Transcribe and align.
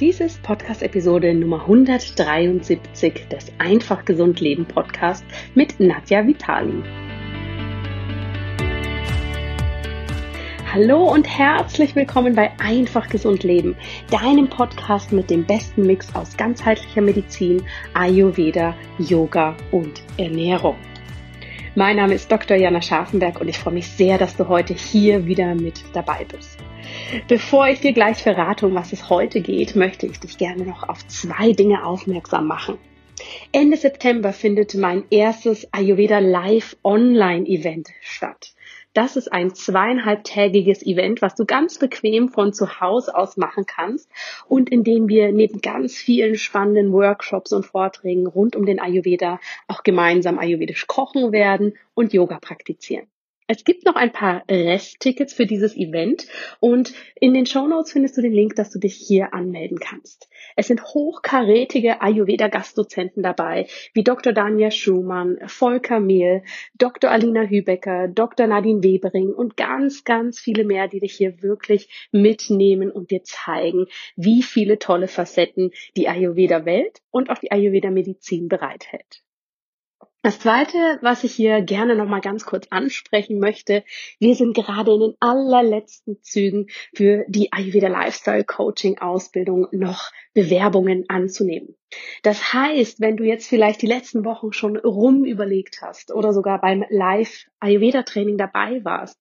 Dies 0.00 0.20
ist 0.20 0.40
Podcast-Episode 0.44 1.34
Nummer 1.34 1.62
173 1.62 3.26
des 3.32 3.52
Einfach 3.58 4.04
Gesund 4.04 4.38
Leben 4.38 4.64
Podcast 4.64 5.24
mit 5.56 5.80
Nadja 5.80 6.24
Vitali. 6.24 6.84
Hallo 10.72 11.02
und 11.02 11.26
herzlich 11.26 11.96
willkommen 11.96 12.36
bei 12.36 12.52
Einfach 12.60 13.08
Gesund 13.08 13.42
Leben, 13.42 13.74
deinem 14.12 14.48
Podcast 14.48 15.10
mit 15.10 15.30
dem 15.30 15.44
besten 15.44 15.84
Mix 15.84 16.14
aus 16.14 16.36
ganzheitlicher 16.36 17.02
Medizin, 17.02 17.64
Ayurveda, 17.94 18.76
Yoga 19.00 19.56
und 19.72 20.00
Ernährung. 20.16 20.76
Mein 21.74 21.96
Name 21.96 22.14
ist 22.14 22.30
Dr. 22.30 22.56
Jana 22.56 22.80
Scharfenberg 22.80 23.40
und 23.40 23.48
ich 23.48 23.58
freue 23.58 23.74
mich 23.74 23.88
sehr, 23.88 24.16
dass 24.16 24.36
du 24.36 24.46
heute 24.46 24.74
hier 24.74 25.26
wieder 25.26 25.56
mit 25.56 25.82
dabei 25.92 26.24
bist. 26.24 26.56
Bevor 27.26 27.68
ich 27.68 27.80
dir 27.80 27.92
gleich 27.92 28.22
verrate, 28.22 28.66
um 28.66 28.74
was 28.74 28.92
es 28.92 29.08
heute 29.08 29.40
geht, 29.40 29.74
möchte 29.74 30.06
ich 30.06 30.20
dich 30.20 30.36
gerne 30.36 30.64
noch 30.64 30.88
auf 30.88 31.06
zwei 31.06 31.52
Dinge 31.52 31.84
aufmerksam 31.86 32.46
machen. 32.46 32.78
Ende 33.50 33.76
September 33.76 34.32
findet 34.32 34.74
mein 34.74 35.04
erstes 35.10 35.72
Ayurveda 35.72 36.18
Live 36.18 36.76
Online 36.84 37.46
Event 37.46 37.88
statt. 38.00 38.52
Das 38.92 39.16
ist 39.16 39.32
ein 39.32 39.54
zweieinhalbtägiges 39.54 40.84
Event, 40.84 41.22
was 41.22 41.34
du 41.34 41.46
ganz 41.46 41.78
bequem 41.78 42.28
von 42.28 42.52
zu 42.52 42.80
Hause 42.80 43.16
aus 43.16 43.36
machen 43.36 43.64
kannst 43.66 44.10
und 44.46 44.70
in 44.70 44.84
dem 44.84 45.08
wir 45.08 45.32
neben 45.32 45.60
ganz 45.60 45.96
vielen 45.96 46.36
spannenden 46.36 46.92
Workshops 46.92 47.52
und 47.52 47.64
Vorträgen 47.64 48.26
rund 48.26 48.54
um 48.54 48.66
den 48.66 48.80
Ayurveda 48.80 49.40
auch 49.66 49.82
gemeinsam 49.82 50.38
ayurvedisch 50.38 50.86
kochen 50.86 51.32
werden 51.32 51.74
und 51.94 52.12
Yoga 52.12 52.38
praktizieren. 52.38 53.06
Es 53.50 53.64
gibt 53.64 53.86
noch 53.86 53.94
ein 53.94 54.12
paar 54.12 54.44
Resttickets 54.50 55.32
für 55.32 55.46
dieses 55.46 55.74
Event 55.74 56.26
und 56.60 56.92
in 57.18 57.32
den 57.32 57.46
Show 57.46 57.66
Notes 57.66 57.92
findest 57.92 58.18
du 58.18 58.20
den 58.20 58.34
Link, 58.34 58.54
dass 58.56 58.68
du 58.68 58.78
dich 58.78 58.94
hier 58.94 59.32
anmelden 59.32 59.78
kannst. 59.80 60.28
Es 60.54 60.66
sind 60.66 60.84
hochkarätige 60.84 62.02
Ayurveda-Gastdozenten 62.02 63.22
dabei, 63.22 63.66
wie 63.94 64.04
Dr. 64.04 64.34
Danja 64.34 64.70
Schumann, 64.70 65.38
Volker 65.46 65.98
Mehl, 65.98 66.42
Dr. 66.74 67.10
Alina 67.10 67.44
Hübecker, 67.44 68.08
Dr. 68.08 68.48
Nadine 68.48 68.82
Webering 68.82 69.32
und 69.32 69.56
ganz, 69.56 70.04
ganz 70.04 70.38
viele 70.38 70.64
mehr, 70.64 70.86
die 70.86 71.00
dich 71.00 71.14
hier 71.14 71.42
wirklich 71.42 72.08
mitnehmen 72.12 72.90
und 72.90 73.10
dir 73.10 73.22
zeigen, 73.22 73.86
wie 74.14 74.42
viele 74.42 74.78
tolle 74.78 75.08
Facetten 75.08 75.70
die 75.96 76.06
Ayurveda-Welt 76.06 77.00
und 77.10 77.30
auch 77.30 77.38
die 77.38 77.50
Ayurveda-Medizin 77.50 78.48
bereithält. 78.48 79.22
Das 80.22 80.40
zweite, 80.40 80.98
was 81.00 81.22
ich 81.22 81.32
hier 81.32 81.62
gerne 81.62 81.94
noch 81.94 82.08
mal 82.08 82.20
ganz 82.20 82.44
kurz 82.44 82.66
ansprechen 82.70 83.38
möchte, 83.38 83.84
wir 84.18 84.34
sind 84.34 84.54
gerade 84.54 84.92
in 84.92 85.00
den 85.00 85.14
allerletzten 85.20 86.20
Zügen 86.22 86.66
für 86.92 87.24
die 87.28 87.52
Ayurveda 87.52 87.86
Lifestyle 87.86 88.44
Coaching 88.44 88.98
Ausbildung 88.98 89.68
noch 89.70 90.10
Bewerbungen 90.34 91.04
anzunehmen. 91.08 91.77
Das 92.22 92.52
heißt, 92.52 93.00
wenn 93.00 93.16
du 93.16 93.24
jetzt 93.24 93.48
vielleicht 93.48 93.82
die 93.82 93.86
letzten 93.86 94.24
Wochen 94.24 94.52
schon 94.52 94.76
rum 94.76 95.24
überlegt 95.24 95.80
hast 95.82 96.12
oder 96.12 96.32
sogar 96.32 96.60
beim 96.60 96.84
Live 96.90 97.46
Ayurveda 97.60 98.02
Training 98.02 98.36
dabei 98.36 98.84
warst, 98.84 99.18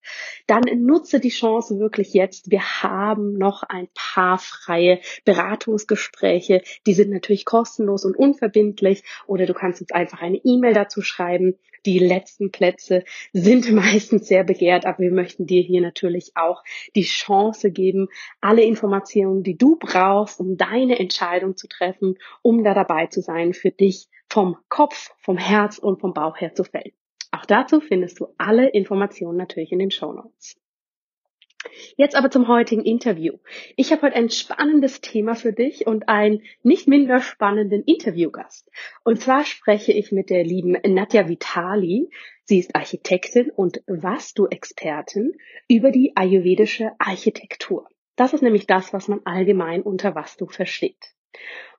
dann 0.47 0.63
nutze 0.83 1.19
die 1.19 1.29
Chance 1.29 1.79
wirklich 1.79 2.13
jetzt. 2.13 2.51
Wir 2.51 2.61
haben 2.83 3.33
noch 3.37 3.63
ein 3.63 3.87
paar 3.95 4.37
freie 4.37 4.99
Beratungsgespräche. 5.25 6.61
Die 6.85 6.93
sind 6.93 7.09
natürlich 7.09 7.45
kostenlos 7.45 8.05
und 8.05 8.17
unverbindlich 8.17 9.03
oder 9.25 9.45
du 9.45 9.53
kannst 9.53 9.81
uns 9.81 9.91
einfach 9.91 10.21
eine 10.21 10.37
E-Mail 10.43 10.73
dazu 10.73 11.01
schreiben. 11.01 11.57
Die 11.85 11.99
letzten 11.99 12.51
Plätze 12.51 13.03
sind 13.33 13.71
meistens 13.71 14.27
sehr 14.27 14.43
begehrt, 14.43 14.85
aber 14.85 14.99
wir 14.99 15.11
möchten 15.11 15.45
dir 15.45 15.61
hier 15.61 15.81
natürlich 15.81 16.31
auch 16.35 16.63
die 16.95 17.03
Chance 17.03 17.71
geben, 17.71 18.09
alle 18.41 18.63
Informationen, 18.63 19.41
die 19.43 19.57
du 19.57 19.77
brauchst, 19.77 20.39
um 20.39 20.57
deine 20.57 20.99
Entscheidung 20.99 21.55
zu 21.55 21.67
treffen, 21.67 22.17
um 22.41 22.56
da 22.63 22.73
dabei 22.73 23.07
zu 23.07 23.21
sein, 23.21 23.53
für 23.53 23.71
dich 23.71 24.07
vom 24.27 24.57
Kopf, 24.69 25.11
vom 25.19 25.37
Herz 25.37 25.77
und 25.77 25.99
vom 25.99 26.13
Bauch 26.13 26.37
her 26.37 26.53
zu 26.53 26.63
fällen. 26.63 26.93
Auch 27.31 27.45
dazu 27.45 27.79
findest 27.79 28.19
du 28.19 28.27
alle 28.37 28.69
Informationen 28.69 29.37
natürlich 29.37 29.71
in 29.71 29.79
den 29.79 29.91
Show 29.91 30.13
Notes. 30.13 30.57
Jetzt 31.95 32.15
aber 32.15 32.29
zum 32.29 32.47
heutigen 32.47 32.83
Interview. 32.83 33.33
Ich 33.75 33.91
habe 33.91 34.03
heute 34.03 34.15
ein 34.15 34.29
spannendes 34.29 35.01
Thema 35.01 35.35
für 35.35 35.53
dich 35.53 35.87
und 35.87 36.07
einen 36.07 36.43
nicht 36.63 36.87
minder 36.87 37.19
spannenden 37.19 37.83
Interviewgast. 37.83 38.69
Und 39.03 39.19
zwar 39.21 39.43
spreche 39.43 39.91
ich 39.91 40.11
mit 40.11 40.29
der 40.29 40.43
lieben 40.43 40.77
Nadja 40.85 41.27
Vitali. 41.27 42.09
Sie 42.43 42.59
ist 42.59 42.75
Architektin 42.75 43.49
und 43.49 43.81
Vastu-Expertin 43.87 45.33
über 45.67 45.91
die 45.91 46.13
ayurvedische 46.15 46.91
Architektur. 46.99 47.89
Das 48.15 48.33
ist 48.33 48.41
nämlich 48.41 48.67
das, 48.67 48.93
was 48.93 49.07
man 49.07 49.21
allgemein 49.25 49.81
unter 49.81 50.15
Vastu 50.15 50.47
versteht. 50.47 51.16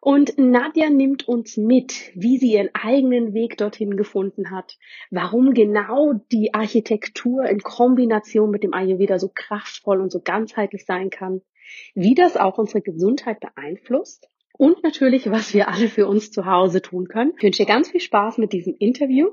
Und 0.00 0.38
Nadja 0.38 0.91
nimmt 0.91 1.26
uns 1.26 1.56
mit, 1.56 2.12
wie 2.14 2.38
sie 2.38 2.53
ihren 2.53 2.70
eigenen 2.72 3.34
Weg 3.34 3.56
dorthin 3.56 3.97
gefunden 3.97 4.50
hat, 4.50 4.78
warum 5.10 5.54
genau 5.54 6.12
die 6.31 6.54
Architektur 6.54 7.44
in 7.47 7.60
Kombination 7.60 8.50
mit 8.50 8.62
dem 8.62 8.75
Ayurveda 8.75 9.19
so 9.19 9.31
kraftvoll 9.34 10.00
und 10.00 10.12
so 10.12 10.20
ganzheitlich 10.20 10.84
sein 10.87 11.10
kann, 11.10 11.42
wie 11.94 12.14
das 12.14 12.37
auch 12.37 12.58
unsere 12.58 12.81
Gesundheit 12.81 13.41
beeinflusst 13.41 14.28
und 14.58 14.82
natürlich, 14.82 15.31
was 15.31 15.54
wir 15.54 15.69
alle 15.69 15.88
für 15.88 16.06
uns 16.06 16.31
zu 16.31 16.47
Hause 16.47 16.82
tun 16.82 17.08
können. 17.08 17.32
Ich 17.37 17.42
wünsche 17.42 17.64
dir 17.64 17.72
ganz 17.72 17.91
viel 17.91 18.00
Spaß 18.00 18.38
mit 18.38 18.53
diesem 18.53 18.75
Interview 18.78 19.28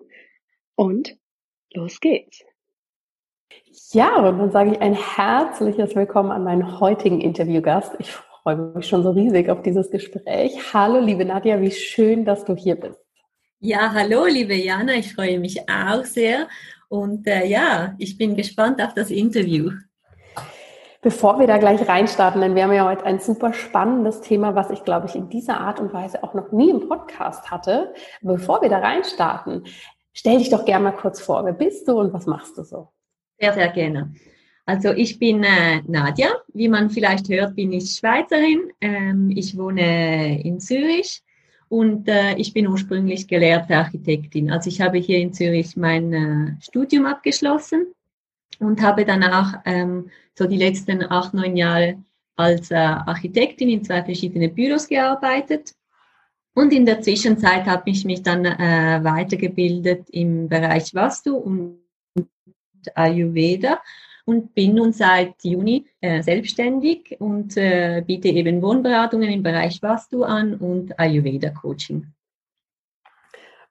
und 0.76 1.18
los 1.74 2.00
geht's. 2.00 2.44
Ja, 3.92 4.18
und 4.18 4.40
dann 4.40 4.52
sage 4.52 4.72
ich 4.72 4.82
ein 4.82 4.94
herzliches 4.94 5.96
Willkommen 5.96 6.32
an 6.32 6.44
meinen 6.44 6.80
heutigen 6.80 7.22
Interviewgast. 7.22 7.96
Ich 8.00 8.14
freue 8.46 8.58
mich 8.58 8.88
schon 8.88 9.02
so 9.02 9.10
riesig 9.10 9.50
auf 9.50 9.64
dieses 9.64 9.90
Gespräch. 9.90 10.72
Hallo, 10.72 11.00
liebe 11.00 11.26
Nadja, 11.26 11.60
wie 11.62 11.72
schön, 11.72 12.26
dass 12.26 12.46
du 12.46 12.56
hier 12.56 12.76
bist. 12.76 13.00
Ja, 13.60 13.92
hallo, 13.92 14.26
liebe 14.26 14.54
Jana, 14.54 14.94
ich 14.94 15.16
freue 15.16 15.40
mich 15.40 15.68
auch 15.68 16.06
sehr. 16.06 16.48
Und 16.88 17.26
äh, 17.26 17.48
ja, 17.48 17.96
ich 17.98 18.20
bin 18.20 18.36
gespannt 18.36 18.84
auf 18.84 18.94
das 18.94 19.10
Interview. 19.10 19.72
Bevor 21.02 21.40
wir 21.40 21.48
da 21.48 21.58
gleich 21.58 21.88
reinstarten, 21.88 22.40
denn 22.40 22.54
wir 22.54 22.66
haben 22.66 22.74
ja 22.74 22.88
heute 22.88 23.04
ein 23.06 23.20
super 23.20 23.52
spannendes 23.52 24.22
Thema, 24.22 24.54
was 24.54 24.70
ich, 24.70 24.84
glaube 24.84 25.08
ich, 25.08 25.16
in 25.16 25.28
dieser 25.30 25.60
Art 25.60 25.80
und 25.80 25.92
Weise 25.92 26.24
auch 26.24 26.36
noch 26.36 26.52
nie 26.52 26.70
im 26.70 26.88
Podcast 26.88 27.50
hatte. 27.50 27.96
Bevor 28.22 28.62
wir 28.62 28.70
da 28.70 28.78
reinstarten, 28.78 29.64
stell 30.14 30.38
dich 30.38 30.52
doch 30.52 30.66
gerne 30.66 30.84
mal 30.84 30.92
kurz 30.92 31.20
vor. 31.20 31.44
Wer 31.46 31.54
bist 31.54 31.88
du 31.88 32.00
und 32.00 32.14
was 32.14 32.28
machst 32.28 32.60
du 32.60 32.64
so? 32.64 32.90
Sehr, 33.40 33.54
sehr 33.54 33.70
gerne. 33.70 34.14
Also 34.66 34.92
ich 34.94 35.20
bin 35.20 35.44
äh, 35.44 35.82
Nadja, 35.88 36.30
wie 36.54 36.68
man 36.68 36.90
vielleicht 36.90 37.30
hört, 37.30 37.56
bin 37.56 37.72
ich 37.72 37.92
Schweizerin. 37.92 38.72
Ähm, 38.82 39.32
ich 39.36 39.56
wohne 39.56 40.42
in 40.42 40.60
Zürich 40.60 41.22
und 41.70 42.08
äh, 42.08 42.36
ich 42.36 42.52
bin 42.52 42.68
ursprünglich 42.68 43.28
gelehrte 43.28 43.78
Architektin. 43.78 44.52
Also 44.52 44.70
ich 44.70 44.82
habe 44.82 44.98
hier 44.98 45.20
in 45.20 45.34
Zürich 45.34 45.78
mein 45.78 46.14
äh, 46.14 46.62
Studium 46.62 47.06
abgeschlossen 47.06 47.94
und 48.60 48.82
habe 48.82 49.06
danach 49.06 49.62
ähm, 49.66 50.10
so 50.34 50.46
die 50.46 50.58
letzten 50.58 51.04
acht, 51.12 51.36
neun 51.36 51.56
Jahre 51.56 52.04
als 52.36 52.72
äh, 52.72 52.76
Architektin 52.76 53.70
in 53.70 53.84
zwei 53.84 54.04
verschiedene 54.04 54.50
Büros 54.50 54.88
gearbeitet. 54.88 55.76
Und 56.56 56.74
in 56.74 56.86
der 56.86 57.02
Zwischenzeit 57.02 57.66
habe 57.66 57.90
ich 57.92 58.04
mich 58.04 58.24
dann 58.24 58.46
äh, 58.46 59.00
weitergebildet 59.04 60.10
im 60.10 60.50
Bereich 60.50 60.94
Vastu 60.94 61.36
und 61.36 61.80
Ayurveda 62.96 63.80
und 64.26 64.54
bin 64.56 64.76
nun 64.76 64.92
seit 64.92 65.36
Juni 65.44 65.86
äh, 66.02 66.22
selbstständig 66.22 67.16
und 67.20 67.56
äh, 67.58 68.04
biete 68.06 68.28
eben 68.28 68.62
Wohnberatungen 68.62 69.30
im 69.30 69.44
Bereich 69.44 69.82
Vastu 69.82 70.24
an 70.24 70.56
und 70.56 71.00
Ayurveda-Coaching. 71.00 72.08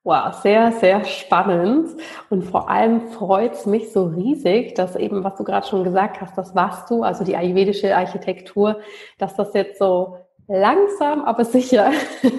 Wow, 0.06 0.34
sehr, 0.34 0.70
sehr 0.72 1.02
spannend. 1.06 1.88
Und 2.28 2.42
vor 2.42 2.68
allem 2.68 3.08
freut 3.08 3.54
es 3.54 3.64
mich 3.64 3.90
so 3.90 4.04
riesig, 4.04 4.74
dass 4.74 4.96
eben, 4.96 5.24
was 5.24 5.36
du 5.36 5.44
gerade 5.44 5.66
schon 5.66 5.82
gesagt 5.82 6.20
hast, 6.20 6.36
das 6.36 6.54
Vastu, 6.54 7.02
also 7.02 7.24
die 7.24 7.34
ayurvedische 7.34 7.96
Architektur, 7.96 8.80
dass 9.16 9.34
das 9.34 9.54
jetzt 9.54 9.78
so 9.78 10.18
langsam, 10.46 11.24
aber 11.24 11.46
sicher 11.46 11.90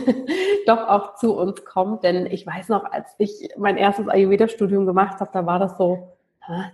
doch 0.67 0.87
auch 0.87 1.15
zu 1.15 1.35
uns 1.35 1.65
kommt. 1.65 2.03
Denn 2.03 2.27
ich 2.27 2.45
weiß 2.45 2.69
noch, 2.69 2.85
als 2.85 3.15
ich 3.17 3.49
mein 3.57 3.77
erstes 3.77 4.07
Ayurveda-Studium 4.07 4.85
gemacht 4.85 5.19
habe, 5.19 5.31
da 5.33 5.47
war 5.47 5.57
das 5.57 5.75
so, 5.75 6.14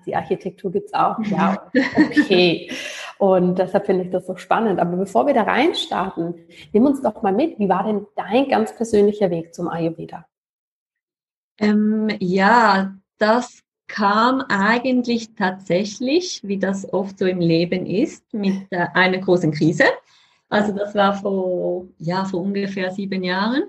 die 0.06 0.16
Architektur 0.16 0.72
gibt's 0.72 0.94
auch. 0.94 1.18
Ja, 1.20 1.70
okay. 1.96 2.72
Und 3.18 3.60
deshalb 3.60 3.86
finde 3.86 4.06
ich 4.06 4.10
das 4.10 4.26
so 4.26 4.36
spannend. 4.36 4.80
Aber 4.80 4.98
bevor 4.98 5.28
wir 5.28 5.34
da 5.34 5.44
reinstarten, 5.44 6.36
nimm 6.74 6.86
uns 6.86 7.02
doch 7.02 7.22
mal 7.22 7.34
mit. 7.34 7.60
Wie 7.60 7.70
war 7.70 7.84
denn 7.84 8.08
dein 8.16 8.50
ganz 8.50 8.76
persönlicher 8.76 9.30
Weg 9.30 9.54
zum 9.54 9.68
Ayurveda? 9.68 10.26
Ähm, 11.60 12.10
ja, 12.20 12.96
das 13.18 13.62
kam 13.88 14.42
eigentlich 14.48 15.36
tatsächlich, 15.36 16.42
wie 16.44 16.58
das 16.58 16.92
oft 16.92 17.20
so 17.20 17.26
im 17.26 17.40
Leben 17.40 17.86
ist, 17.86 18.34
mit 18.34 18.68
einer 18.72 19.20
großen 19.20 19.52
Krise. 19.52 19.84
Also 20.50 20.72
das 20.72 20.96
war 20.96 21.14
vor, 21.14 21.88
ja, 21.98 22.26
vor 22.26 22.42
ungefähr 22.42 22.92
sieben 22.92 23.24
Jahren. 23.24 23.64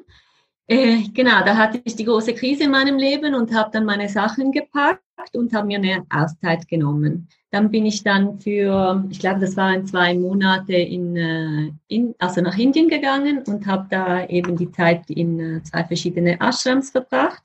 Äh, 0.69 1.09
genau, 1.13 1.45
da 1.45 1.57
hatte 1.57 1.81
ich 1.85 1.97
die 1.97 2.05
große 2.05 2.35
Krise 2.35 2.65
in 2.65 2.71
meinem 2.71 2.97
Leben 2.97 3.35
und 3.35 3.53
habe 3.53 3.71
dann 3.73 3.85
meine 3.85 4.09
Sachen 4.09 4.53
gepackt 4.53 5.03
und 5.35 5.53
habe 5.53 5.67
mir 5.67 5.79
eine 5.79 6.05
Auszeit 6.09 6.69
genommen. 6.69 7.29
Dann 7.51 7.71
bin 7.71 7.85
ich 7.85 8.03
dann 8.03 8.39
für, 8.39 9.05
ich 9.11 9.19
glaube, 9.19 9.41
das 9.41 9.57
waren 9.57 9.85
zwei 9.87 10.15
Monate 10.15 10.75
in, 10.75 11.17
äh, 11.17 11.73
in 11.89 12.15
also 12.19 12.41
nach 12.41 12.57
Indien 12.57 12.89
gegangen 12.89 13.43
und 13.47 13.67
habe 13.67 13.87
da 13.91 14.27
eben 14.27 14.57
die 14.57 14.71
Zeit 14.71 15.11
in 15.11 15.39
äh, 15.41 15.63
zwei 15.63 15.85
verschiedene 15.85 16.39
Ashrams 16.41 16.91
verbracht. 16.91 17.43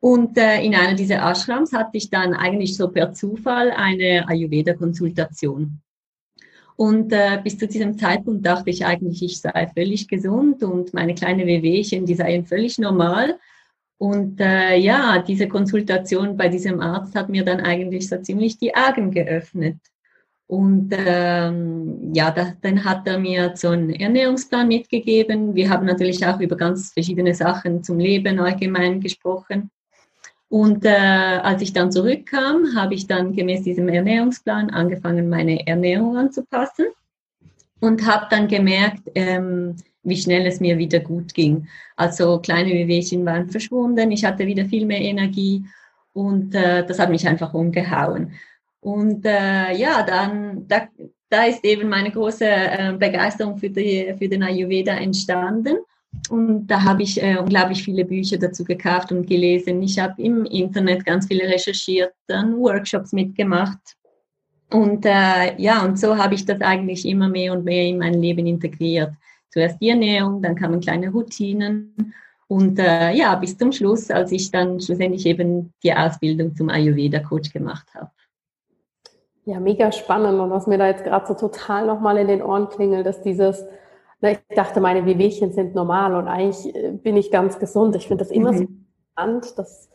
Und 0.00 0.38
äh, 0.38 0.62
in 0.62 0.74
einer 0.74 0.94
dieser 0.94 1.16
Ashrams 1.16 1.72
hatte 1.72 1.96
ich 1.96 2.10
dann 2.10 2.34
eigentlich 2.34 2.76
so 2.76 2.88
per 2.88 3.12
Zufall 3.12 3.70
eine 3.72 4.28
Ayurveda-Konsultation. 4.28 5.80
Und 6.80 7.12
äh, 7.12 7.40
bis 7.42 7.58
zu 7.58 7.66
diesem 7.66 7.98
Zeitpunkt 7.98 8.46
dachte 8.46 8.70
ich 8.70 8.86
eigentlich, 8.86 9.20
ich 9.24 9.40
sei 9.40 9.68
völlig 9.74 10.06
gesund 10.06 10.62
und 10.62 10.94
meine 10.94 11.12
kleinen 11.12 11.44
Wehwehchen, 11.44 12.06
die 12.06 12.14
seien 12.14 12.46
völlig 12.46 12.78
normal. 12.78 13.36
Und 13.98 14.40
äh, 14.40 14.76
ja, 14.76 15.18
diese 15.18 15.48
Konsultation 15.48 16.36
bei 16.36 16.48
diesem 16.48 16.80
Arzt 16.80 17.16
hat 17.16 17.30
mir 17.30 17.44
dann 17.44 17.58
eigentlich 17.58 18.08
so 18.08 18.18
ziemlich 18.18 18.58
die 18.58 18.76
Augen 18.76 19.10
geöffnet. 19.10 19.78
Und 20.46 20.94
ähm, 20.96 22.12
ja, 22.14 22.30
da, 22.30 22.52
dann 22.60 22.84
hat 22.84 23.08
er 23.08 23.18
mir 23.18 23.56
so 23.56 23.70
einen 23.70 23.90
Ernährungsplan 23.90 24.68
mitgegeben. 24.68 25.56
Wir 25.56 25.70
haben 25.70 25.84
natürlich 25.84 26.24
auch 26.24 26.38
über 26.38 26.56
ganz 26.56 26.92
verschiedene 26.92 27.34
Sachen 27.34 27.82
zum 27.82 27.98
Leben 27.98 28.38
allgemein 28.38 29.00
gesprochen. 29.00 29.72
Und 30.48 30.84
äh, 30.84 30.88
als 30.88 31.60
ich 31.62 31.72
dann 31.72 31.92
zurückkam, 31.92 32.74
habe 32.74 32.94
ich 32.94 33.06
dann 33.06 33.34
gemäß 33.34 33.62
diesem 33.62 33.88
Ernährungsplan 33.88 34.70
angefangen, 34.70 35.28
meine 35.28 35.66
Ernährung 35.66 36.16
anzupassen 36.16 36.86
und 37.80 38.06
habe 38.06 38.26
dann 38.30 38.48
gemerkt, 38.48 39.02
ähm, 39.14 39.76
wie 40.02 40.16
schnell 40.16 40.46
es 40.46 40.60
mir 40.60 40.78
wieder 40.78 41.00
gut 41.00 41.34
ging. 41.34 41.68
Also 41.96 42.38
kleine 42.38 42.70
Wehwehchen 42.70 43.26
waren 43.26 43.50
verschwunden, 43.50 44.10
ich 44.10 44.24
hatte 44.24 44.46
wieder 44.46 44.64
viel 44.64 44.86
mehr 44.86 45.00
Energie 45.00 45.64
und 46.14 46.54
äh, 46.54 46.86
das 46.86 46.98
hat 46.98 47.10
mich 47.10 47.28
einfach 47.28 47.52
umgehauen. 47.52 48.32
Und 48.80 49.26
äh, 49.26 49.76
ja, 49.76 50.02
dann 50.02 50.66
da, 50.66 50.88
da 51.28 51.44
ist 51.44 51.64
eben 51.64 51.88
meine 51.88 52.10
große 52.10 52.46
äh, 52.46 52.92
Begeisterung 52.98 53.58
für, 53.58 53.68
die, 53.68 54.14
für 54.18 54.28
den 54.28 54.42
Ayurveda 54.42 54.94
entstanden. 54.94 55.78
Und 56.30 56.66
da 56.66 56.82
habe 56.82 57.02
ich 57.02 57.22
äh, 57.22 57.36
unglaublich 57.38 57.82
viele 57.82 58.04
Bücher 58.04 58.38
dazu 58.38 58.64
gekauft 58.64 59.12
und 59.12 59.26
gelesen. 59.26 59.82
Ich 59.82 59.98
habe 59.98 60.20
im 60.20 60.44
Internet 60.44 61.04
ganz 61.04 61.26
viele 61.26 61.44
recherchiert, 61.44 62.12
dann 62.26 62.58
Workshops 62.58 63.12
mitgemacht. 63.12 63.78
Und 64.70 65.06
äh, 65.06 65.56
ja, 65.56 65.82
und 65.84 65.98
so 65.98 66.16
habe 66.16 66.34
ich 66.34 66.44
das 66.44 66.60
eigentlich 66.60 67.06
immer 67.06 67.28
mehr 67.28 67.52
und 67.52 67.64
mehr 67.64 67.84
in 67.84 67.98
mein 67.98 68.14
Leben 68.14 68.46
integriert. 68.46 69.12
Zuerst 69.50 69.80
die 69.80 69.88
Ernährung, 69.88 70.42
dann 70.42 70.54
kamen 70.54 70.80
kleine 70.80 71.10
Routinen. 71.10 72.14
Und 72.48 72.78
äh, 72.78 73.12
ja, 73.12 73.34
bis 73.34 73.56
zum 73.56 73.72
Schluss, 73.72 74.10
als 74.10 74.32
ich 74.32 74.50
dann 74.50 74.80
schlussendlich 74.80 75.24
eben 75.26 75.72
die 75.82 75.92
Ausbildung 75.92 76.54
zum 76.54 76.68
Ayurveda-Coach 76.68 77.52
gemacht 77.52 77.86
habe. 77.94 78.10
Ja, 79.44 79.60
mega 79.60 79.90
spannend. 79.92 80.38
Und 80.38 80.50
was 80.50 80.66
mir 80.66 80.76
da 80.76 80.88
jetzt 80.88 81.04
gerade 81.04 81.26
so 81.26 81.32
total 81.32 81.86
nochmal 81.86 82.18
in 82.18 82.28
den 82.28 82.42
Ohren 82.42 82.68
klingelt, 82.68 83.06
ist 83.06 83.22
dieses, 83.22 83.64
ich 84.20 84.38
dachte, 84.54 84.80
meine 84.80 85.06
Wehwehchen 85.06 85.52
sind 85.52 85.74
normal 85.74 86.14
und 86.14 86.28
eigentlich 86.28 86.74
äh, 86.74 86.92
bin 86.92 87.16
ich 87.16 87.30
ganz 87.30 87.58
gesund. 87.58 87.94
Ich 87.96 88.08
finde 88.08 88.24
das 88.24 88.32
immer 88.32 88.52
mhm. 88.52 88.56
so 88.56 88.66
spannend, 89.12 89.58
dass 89.58 89.88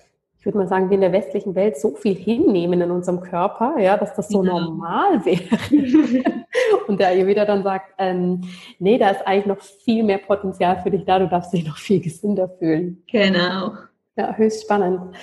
ich 0.44 0.46
würde 0.46 0.58
mal 0.58 0.68
sagen, 0.68 0.90
wir 0.90 0.96
in 0.96 1.02
der 1.02 1.14
westlichen 1.14 1.56
Welt 1.56 1.78
so 1.78 1.96
viel 1.96 2.16
hinnehmen 2.16 2.82
in 2.82 2.92
unserem 2.92 3.22
Körper, 3.22 3.80
ja, 3.80 3.96
dass 3.96 4.14
das 4.14 4.28
so 4.28 4.42
genau. 4.42 4.60
normal 4.60 5.24
wäre. 5.26 6.46
und 6.88 7.00
der 7.00 7.08
Ayurveda 7.08 7.46
dann 7.46 7.64
sagt, 7.64 7.94
ähm, 7.98 8.42
nee, 8.78 8.98
da 8.98 9.12
ist 9.12 9.26
eigentlich 9.26 9.46
noch 9.46 9.62
viel 9.62 10.04
mehr 10.04 10.18
Potenzial 10.18 10.82
für 10.84 10.92
dich 10.92 11.06
da, 11.06 11.20
du 11.20 11.30
darfst 11.30 11.54
dich 11.54 11.66
noch 11.66 11.78
viel 11.78 12.02
gesünder 12.02 12.50
fühlen. 12.60 13.02
Genau. 13.10 13.72
Ja, 14.18 14.36
höchst 14.36 14.64
spannend. 14.64 15.16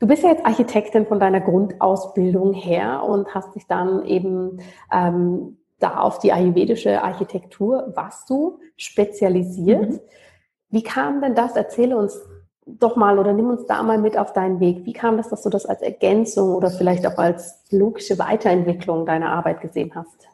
Du 0.00 0.08
bist 0.08 0.24
ja 0.24 0.30
jetzt 0.30 0.44
Architektin 0.44 1.06
von 1.06 1.20
deiner 1.20 1.40
Grundausbildung 1.40 2.52
her 2.52 3.04
und 3.04 3.32
hast 3.32 3.54
dich 3.54 3.68
dann 3.68 4.04
eben 4.04 4.58
ähm, 4.92 5.58
da 5.80 5.98
auf 5.98 6.18
die 6.18 6.32
ayurvedische 6.32 7.02
Architektur 7.02 7.92
warst 7.94 8.30
du 8.30 8.60
spezialisiert. 8.76 9.90
Mhm. 9.90 10.00
Wie 10.70 10.82
kam 10.82 11.20
denn 11.20 11.34
das? 11.34 11.56
Erzähle 11.56 11.96
uns 11.96 12.20
doch 12.66 12.96
mal 12.96 13.18
oder 13.18 13.32
nimm 13.32 13.48
uns 13.48 13.66
da 13.66 13.82
mal 13.82 13.98
mit 13.98 14.16
auf 14.16 14.32
deinen 14.32 14.60
Weg. 14.60 14.84
Wie 14.84 14.92
kam 14.92 15.16
das, 15.16 15.28
dass 15.28 15.42
du 15.42 15.50
das 15.50 15.66
als 15.66 15.82
Ergänzung 15.82 16.54
oder 16.54 16.70
vielleicht 16.70 17.06
auch 17.06 17.18
als 17.18 17.64
logische 17.70 18.18
Weiterentwicklung 18.18 19.06
deiner 19.06 19.32
Arbeit 19.32 19.60
gesehen 19.60 19.92
hast? 19.94 20.28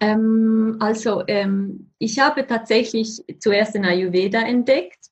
Ähm, 0.00 0.76
also 0.80 1.24
ähm, 1.26 1.90
ich 1.98 2.18
habe 2.20 2.46
tatsächlich 2.46 3.22
zuerst 3.40 3.74
den 3.74 3.84
Ayurveda 3.84 4.40
entdeckt 4.42 5.10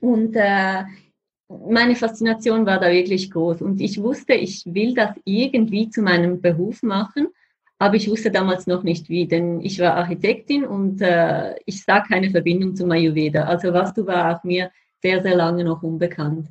und 0.00 0.36
äh, 0.36 0.84
meine 1.48 1.96
Faszination 1.96 2.64
war 2.64 2.78
da 2.78 2.90
wirklich 2.90 3.30
groß 3.30 3.60
und 3.60 3.80
ich 3.80 4.00
wusste, 4.00 4.34
ich 4.34 4.64
will 4.66 4.94
das 4.94 5.10
irgendwie 5.24 5.90
zu 5.90 6.00
meinem 6.00 6.40
Beruf 6.40 6.82
machen 6.82 7.28
aber 7.84 7.96
ich 7.96 8.10
wusste 8.10 8.30
damals 8.30 8.66
noch 8.66 8.82
nicht 8.82 9.10
wie, 9.10 9.28
denn 9.28 9.60
ich 9.60 9.78
war 9.78 9.94
Architektin 9.94 10.64
und 10.64 11.02
äh, 11.02 11.54
ich 11.66 11.84
sah 11.84 12.00
keine 12.00 12.30
Verbindung 12.30 12.74
zum 12.74 12.90
Ayurveda. 12.90 13.44
Also 13.44 13.74
Vastu 13.74 14.06
war 14.06 14.34
auch 14.34 14.42
mir 14.42 14.70
sehr, 15.02 15.22
sehr 15.22 15.36
lange 15.36 15.64
noch 15.64 15.82
unbekannt. 15.82 16.48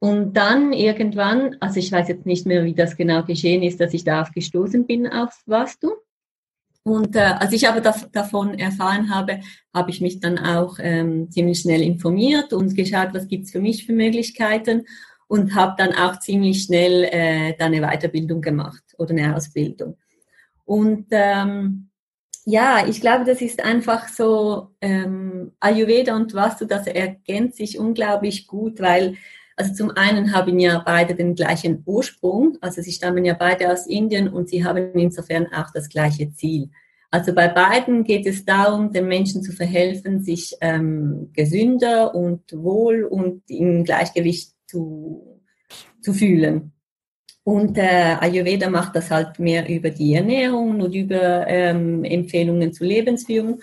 Und 0.00 0.36
dann 0.36 0.72
irgendwann, 0.72 1.54
also 1.60 1.78
ich 1.78 1.92
weiß 1.92 2.08
jetzt 2.08 2.26
nicht 2.26 2.44
mehr, 2.44 2.64
wie 2.64 2.74
das 2.74 2.96
genau 2.96 3.22
geschehen 3.22 3.62
ist, 3.62 3.80
dass 3.80 3.94
ich 3.94 4.02
darauf 4.02 4.32
gestoßen 4.32 4.84
bin 4.84 5.06
auf 5.06 5.30
Vastu. 5.46 5.92
Und 6.82 7.14
äh, 7.14 7.20
als 7.20 7.52
ich 7.52 7.68
aber 7.68 7.80
das, 7.80 8.10
davon 8.10 8.58
erfahren 8.58 9.14
habe, 9.14 9.38
habe 9.72 9.90
ich 9.92 10.00
mich 10.00 10.18
dann 10.18 10.40
auch 10.40 10.78
ähm, 10.80 11.30
ziemlich 11.30 11.60
schnell 11.60 11.82
informiert 11.82 12.52
und 12.52 12.74
geschaut, 12.74 13.10
was 13.12 13.28
gibt's 13.28 13.52
für 13.52 13.60
mich 13.60 13.86
für 13.86 13.92
Möglichkeiten 13.92 14.86
und 15.28 15.54
habe 15.54 15.76
dann 15.78 15.92
auch 15.94 16.18
ziemlich 16.18 16.64
schnell 16.64 17.04
äh, 17.04 17.54
dann 17.56 17.72
eine 17.74 17.86
Weiterbildung 17.86 18.40
gemacht 18.40 18.82
oder 18.98 19.10
eine 19.10 19.36
Ausbildung. 19.36 19.96
Und 20.68 21.06
ähm, 21.12 21.88
ja, 22.44 22.86
ich 22.86 23.00
glaube, 23.00 23.24
das 23.24 23.40
ist 23.40 23.64
einfach 23.64 24.06
so, 24.08 24.68
ähm, 24.82 25.52
Ayurveda 25.60 26.14
und 26.14 26.34
Vastu, 26.34 26.66
das 26.66 26.86
ergänzt 26.86 27.56
sich 27.56 27.78
unglaublich 27.78 28.46
gut, 28.46 28.78
weil, 28.78 29.16
also 29.56 29.72
zum 29.72 29.90
einen 29.92 30.34
haben 30.34 30.58
ja 30.58 30.82
beide 30.84 31.14
den 31.14 31.34
gleichen 31.34 31.82
Ursprung, 31.86 32.58
also 32.60 32.82
sie 32.82 32.92
stammen 32.92 33.24
ja 33.24 33.32
beide 33.32 33.72
aus 33.72 33.86
Indien 33.86 34.28
und 34.28 34.50
sie 34.50 34.62
haben 34.62 34.92
insofern 34.92 35.46
auch 35.54 35.70
das 35.72 35.88
gleiche 35.88 36.34
Ziel. 36.34 36.68
Also 37.10 37.34
bei 37.34 37.48
beiden 37.48 38.04
geht 38.04 38.26
es 38.26 38.44
darum, 38.44 38.92
den 38.92 39.08
Menschen 39.08 39.42
zu 39.42 39.52
verhelfen, 39.52 40.20
sich 40.20 40.54
ähm, 40.60 41.30
gesünder 41.32 42.14
und 42.14 42.42
wohl 42.52 43.04
und 43.04 43.42
im 43.48 43.84
Gleichgewicht 43.84 44.52
zu, 44.66 45.40
zu 46.02 46.12
fühlen. 46.12 46.72
Und 47.48 47.78
äh, 47.78 48.14
Ayurveda 48.20 48.68
macht 48.68 48.94
das 48.94 49.10
halt 49.10 49.38
mehr 49.38 49.66
über 49.70 49.88
die 49.88 50.12
Ernährung 50.12 50.82
und 50.82 50.94
über 50.94 51.46
ähm, 51.46 52.04
Empfehlungen 52.04 52.74
zur 52.74 52.86
Lebensführung. 52.86 53.62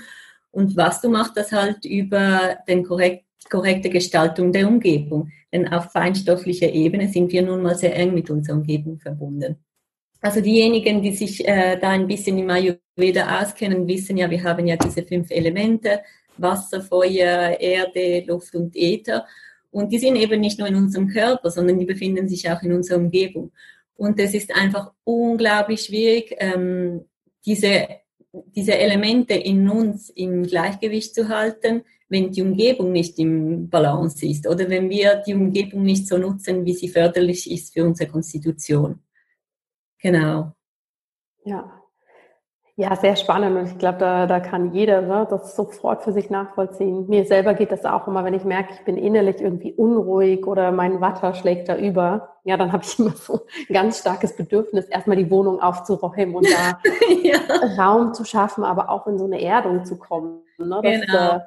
Und 0.50 0.75
was 0.75 1.01
du 1.01 1.10
machst 1.10 1.38
das 1.38 1.51
halt 1.51 1.86
über 1.86 2.58
den 2.68 2.84
korrekt, 2.84 3.25
korrekte 3.48 3.92
Gestaltung 3.92 4.51
der 4.51 4.68
Umgebung. 4.68 5.30
Denn 5.54 5.68
auf 5.68 5.92
feinstofflicher 5.92 6.74
Ebene 6.74 7.10
sind 7.10 7.32
wir 7.32 7.44
nun 7.44 7.62
mal 7.62 7.75
sehr 7.75 7.96
eng 7.96 8.15
mit 8.15 8.32
unserer 8.32 8.56
Umgebung 8.56 8.98
verbunden. 8.98 9.58
Also 10.20 10.42
diejenigen, 10.42 11.04
die 11.04 11.15
sich 11.15 11.48
äh, 11.48 11.77
da 11.80 11.89
ein 11.89 12.08
bisschen 12.08 12.39
im 12.39 12.50
Ayurveda 12.50 13.39
auskennen, 13.39 13.88
wissen 13.88 14.18
ja, 14.18 14.27
wir 14.32 14.44
haben 14.44 14.65
ja 14.65 14.77
diese 14.77 15.04
fünf 15.04 15.30
Elemente, 15.30 16.01
Wasser, 16.38 16.82
Feuer, 16.82 17.60
Erde, 17.60 18.24
Luft 18.25 18.56
und 18.56 18.75
Äther. 18.75 19.27
Und 19.70 19.92
die 19.92 20.00
sind 20.00 20.15
eben 20.15 20.42
nicht 20.42 20.58
nur 20.58 20.70
in 20.70 20.75
unserem 20.75 21.08
Körper, 21.08 21.51
sondern 21.51 21.77
die 21.77 21.86
befinden 21.86 22.27
sich 22.27 22.50
auch 22.50 22.63
in 22.63 22.74
unserer 22.74 22.98
Umgebung. 22.98 23.51
Und 23.96 24.20
es 24.20 24.34
ist 24.34 24.54
einfach 24.54 24.92
unglaublich 25.04 25.82
schwierig, 25.82 26.36
ähm, 26.40 27.06
diese, 27.46 27.88
diese 28.32 28.78
Elemente 28.78 29.34
in 29.34 29.70
uns 29.70 30.10
im 30.10 30.44
Gleichgewicht 30.44 31.16
zu 31.16 31.30
halten, 31.30 31.84
wenn 32.10 32.32
die 32.32 32.42
Umgebung 32.42 32.92
nicht 32.92 33.18
im 33.20 33.70
Balance 33.70 34.25
ist 34.25 34.48
oder 34.48 34.70
wenn 34.70 34.90
wir 34.90 35.24
die 35.25 35.34
Umgebung 35.34 35.84
nicht 35.84 36.08
so 36.08 36.18
nutzen, 36.18 36.66
wie 36.66 36.74
sie 36.74 36.90
förderlich 36.90 37.50
ist 37.50 37.74
für 37.74 37.84
unsere 37.86 38.10
Konstitution. 38.10 39.00
Genau. 40.00 40.54
Ja, 41.44 41.85
ja, 42.77 42.94
sehr 42.98 43.15
spannend 43.15 43.58
und 43.58 43.67
ich 43.67 43.77
glaube, 43.77 44.00
da, 44.00 44.27
da 44.27 44.41
kann 44.41 44.74
jeder 44.74 45.01
ne, 45.01 45.25
das 45.29 45.55
sofort 45.55 46.03
für 46.03 46.12
sich 46.12 46.29
nachvollziehen. 46.29 47.08
Mir 47.08 47.25
selber 47.25 47.53
geht 47.53 47.72
das 47.72 47.86
auch 47.86 48.05
immer, 48.05 48.25
wenn 48.25 48.34
ich 48.34 48.44
merke, 48.44 48.74
ich 48.74 48.84
bin 48.84 48.98
innerlich 48.98 49.39
irgendwie 49.39 49.72
unruhig 49.72 50.46
oder 50.46 50.74
mein 50.74 51.00
Watter 51.00 51.34
schlägt 51.36 51.70
da 51.70 51.77
über. 51.77 52.36
Ja, 52.44 52.58
dann 52.58 52.74
habe 52.74 52.84
ich 52.84 53.00
immer 53.00 53.12
so 53.12 53.46
ein 53.70 53.74
ganz 53.74 54.00
starkes 54.00 54.36
Bedürfnis, 54.36 54.86
erstmal 54.86 55.15
die 55.15 55.32
Wohnung 55.32 55.62
aufzuräumen 55.62 56.36
und 56.36 56.48
da 56.51 56.79
ja. 57.24 57.38
Raum 57.82 58.13
zu 58.13 58.25
schaffen, 58.25 58.65
aber 58.65 58.89
auch 58.89 59.08
in 59.08 59.17
so 59.17 59.25
eine 59.25 59.41
Erdung 59.41 59.86
zu 59.86 59.98
kommen. 59.98 60.41
Ne? 60.58 60.82
Das, 60.84 61.01
genau. 61.01 61.36
Äh, 61.38 61.39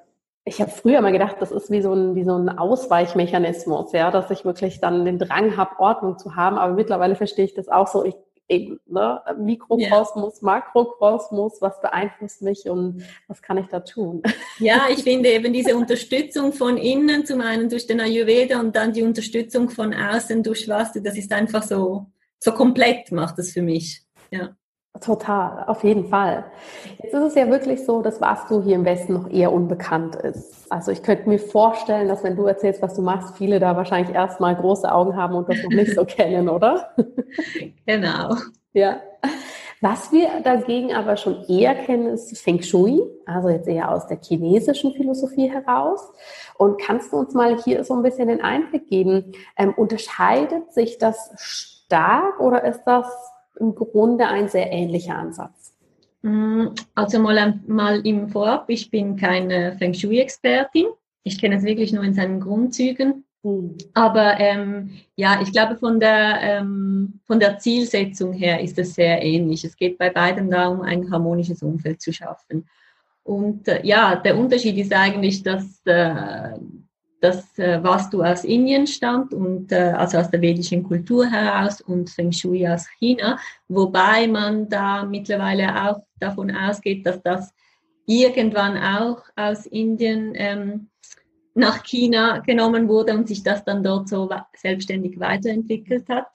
ich 0.48 0.62
habe 0.62 0.70
früher 0.70 1.02
mal 1.02 1.12
gedacht, 1.12 1.36
das 1.40 1.52
ist 1.52 1.70
wie 1.70 1.82
so 1.82 1.92
ein, 1.92 2.14
wie 2.14 2.24
so 2.24 2.34
ein 2.34 2.48
Ausweichmechanismus, 2.48 3.92
ja, 3.92 4.10
dass 4.10 4.30
ich 4.30 4.46
wirklich 4.46 4.80
dann 4.80 5.04
den 5.04 5.18
Drang 5.18 5.58
habe, 5.58 5.78
Ordnung 5.78 6.16
zu 6.16 6.36
haben. 6.36 6.56
Aber 6.56 6.72
mittlerweile 6.72 7.16
verstehe 7.16 7.44
ich 7.44 7.52
das 7.52 7.68
auch 7.68 7.86
so. 7.86 8.02
Ich 8.02 8.16
eben, 8.48 8.80
ne? 8.86 9.20
Mikrokosmos, 9.38 10.40
ja. 10.40 10.46
Makrokosmos, 10.46 11.60
was 11.60 11.80
beeinflusst 11.80 12.42
mich 12.42 12.68
und 12.68 13.02
was 13.26 13.42
kann 13.42 13.58
ich 13.58 13.66
da 13.66 13.80
tun? 13.80 14.22
Ja, 14.58 14.86
ich 14.90 15.02
finde 15.02 15.30
eben 15.30 15.52
diese 15.52 15.76
Unterstützung 15.76 16.52
von 16.52 16.76
innen, 16.76 17.26
zum 17.26 17.40
einen 17.40 17.68
durch 17.68 17.86
den 17.86 18.00
Ayurveda 18.00 18.58
und 18.60 18.74
dann 18.74 18.92
die 18.92 19.02
Unterstützung 19.02 19.70
von 19.70 19.94
außen 19.94 20.42
durch 20.42 20.68
Vastu, 20.68 21.00
das 21.00 21.16
ist 21.16 21.32
einfach 21.32 21.62
so, 21.62 22.06
so 22.38 22.52
komplett 22.52 23.12
macht 23.12 23.38
das 23.38 23.52
für 23.52 23.62
mich. 23.62 24.02
Ja. 24.30 24.56
Total, 25.00 25.64
auf 25.66 25.84
jeden 25.84 26.08
Fall. 26.08 26.44
Jetzt 27.02 27.14
ist 27.14 27.22
es 27.22 27.34
ja 27.34 27.48
wirklich 27.48 27.84
so, 27.84 28.02
dass 28.02 28.20
Vastu 28.20 28.62
hier 28.62 28.74
im 28.74 28.84
Westen 28.84 29.12
noch 29.12 29.30
eher 29.30 29.52
unbekannt 29.52 30.16
ist. 30.16 30.70
Also 30.70 30.90
ich 30.90 31.02
könnte 31.02 31.28
mir 31.28 31.38
vorstellen, 31.38 32.08
dass 32.08 32.24
wenn 32.24 32.36
du 32.36 32.46
erzählst, 32.46 32.82
was 32.82 32.94
du 32.94 33.02
machst, 33.02 33.36
viele 33.36 33.60
da 33.60 33.76
wahrscheinlich 33.76 34.14
erstmal 34.14 34.56
große 34.56 34.90
Augen 34.90 35.16
haben 35.16 35.34
und 35.34 35.48
das 35.48 35.62
noch 35.62 35.70
nicht 35.70 35.94
so 35.94 36.04
kennen, 36.06 36.48
oder? 36.48 36.90
Genau. 37.86 38.34
Ja. 38.72 39.00
Was 39.80 40.10
wir 40.10 40.40
dagegen 40.42 40.92
aber 40.92 41.16
schon 41.16 41.44
eher 41.48 41.76
kennen, 41.76 42.08
ist 42.08 42.36
Feng 42.38 42.60
Shui, 42.62 43.00
also 43.26 43.48
jetzt 43.48 43.68
eher 43.68 43.92
aus 43.92 44.08
der 44.08 44.18
chinesischen 44.20 44.92
Philosophie 44.92 45.48
heraus. 45.48 46.00
Und 46.56 46.80
kannst 46.80 47.12
du 47.12 47.18
uns 47.18 47.32
mal 47.34 47.56
hier 47.62 47.84
so 47.84 47.94
ein 47.94 48.02
bisschen 48.02 48.26
den 48.26 48.40
Einblick 48.40 48.88
geben? 48.88 49.32
Ähm, 49.56 49.74
unterscheidet 49.76 50.72
sich 50.72 50.98
das 50.98 51.30
stark 51.36 52.40
oder 52.40 52.64
ist 52.64 52.82
das 52.84 53.06
im 53.58 53.74
Grunde 53.74 54.26
ein 54.26 54.48
sehr 54.48 54.72
ähnlicher 54.72 55.16
Ansatz. 55.16 55.74
Mm, 56.22 56.68
also 56.94 57.18
mal, 57.18 57.60
mal 57.66 58.06
im 58.06 58.28
Vorab, 58.28 58.68
ich 58.68 58.90
bin 58.90 59.16
keine 59.16 59.76
Feng 59.78 59.94
Shui-Expertin. 59.94 60.86
Ich 61.22 61.40
kenne 61.40 61.56
es 61.56 61.64
wirklich 61.64 61.92
nur 61.92 62.04
in 62.04 62.14
seinen 62.14 62.40
Grundzügen. 62.40 63.24
Mhm. 63.42 63.76
Aber 63.94 64.38
ähm, 64.40 64.90
ja, 65.16 65.40
ich 65.42 65.52
glaube, 65.52 65.76
von 65.76 66.00
der, 66.00 66.38
ähm, 66.42 67.20
von 67.26 67.38
der 67.38 67.58
Zielsetzung 67.58 68.32
her 68.32 68.60
ist 68.60 68.78
es 68.78 68.94
sehr 68.94 69.22
ähnlich. 69.22 69.64
Es 69.64 69.76
geht 69.76 69.98
bei 69.98 70.10
beiden 70.10 70.50
darum, 70.50 70.82
ein 70.82 71.10
harmonisches 71.10 71.62
Umfeld 71.62 72.00
zu 72.00 72.12
schaffen. 72.12 72.66
Und 73.22 73.68
äh, 73.68 73.84
ja, 73.84 74.16
der 74.16 74.38
Unterschied 74.38 74.78
ist 74.78 74.92
eigentlich, 74.92 75.42
dass 75.42 75.82
äh, 75.84 76.54
das 77.20 77.58
äh, 77.58 77.80
du 78.10 78.22
aus 78.22 78.44
Indien 78.44 78.86
stammt 78.86 79.34
und 79.34 79.72
äh, 79.72 79.92
also 79.96 80.18
aus 80.18 80.30
der 80.30 80.40
vedischen 80.40 80.84
Kultur 80.84 81.26
heraus 81.26 81.80
und 81.80 82.10
Feng 82.10 82.32
Shui 82.32 82.66
aus 82.66 82.86
China, 82.98 83.38
wobei 83.68 84.26
man 84.28 84.68
da 84.68 85.04
mittlerweile 85.04 85.88
auch 85.88 86.02
davon 86.20 86.54
ausgeht, 86.54 87.04
dass 87.06 87.20
das 87.22 87.52
irgendwann 88.06 88.78
auch 88.78 89.22
aus 89.36 89.66
Indien 89.66 90.32
ähm, 90.34 90.88
nach 91.54 91.82
China 91.82 92.38
genommen 92.38 92.88
wurde 92.88 93.14
und 93.14 93.28
sich 93.28 93.42
das 93.42 93.64
dann 93.64 93.82
dort 93.82 94.08
so 94.08 94.30
selbstständig 94.56 95.18
weiterentwickelt 95.18 96.08
hat. 96.08 96.28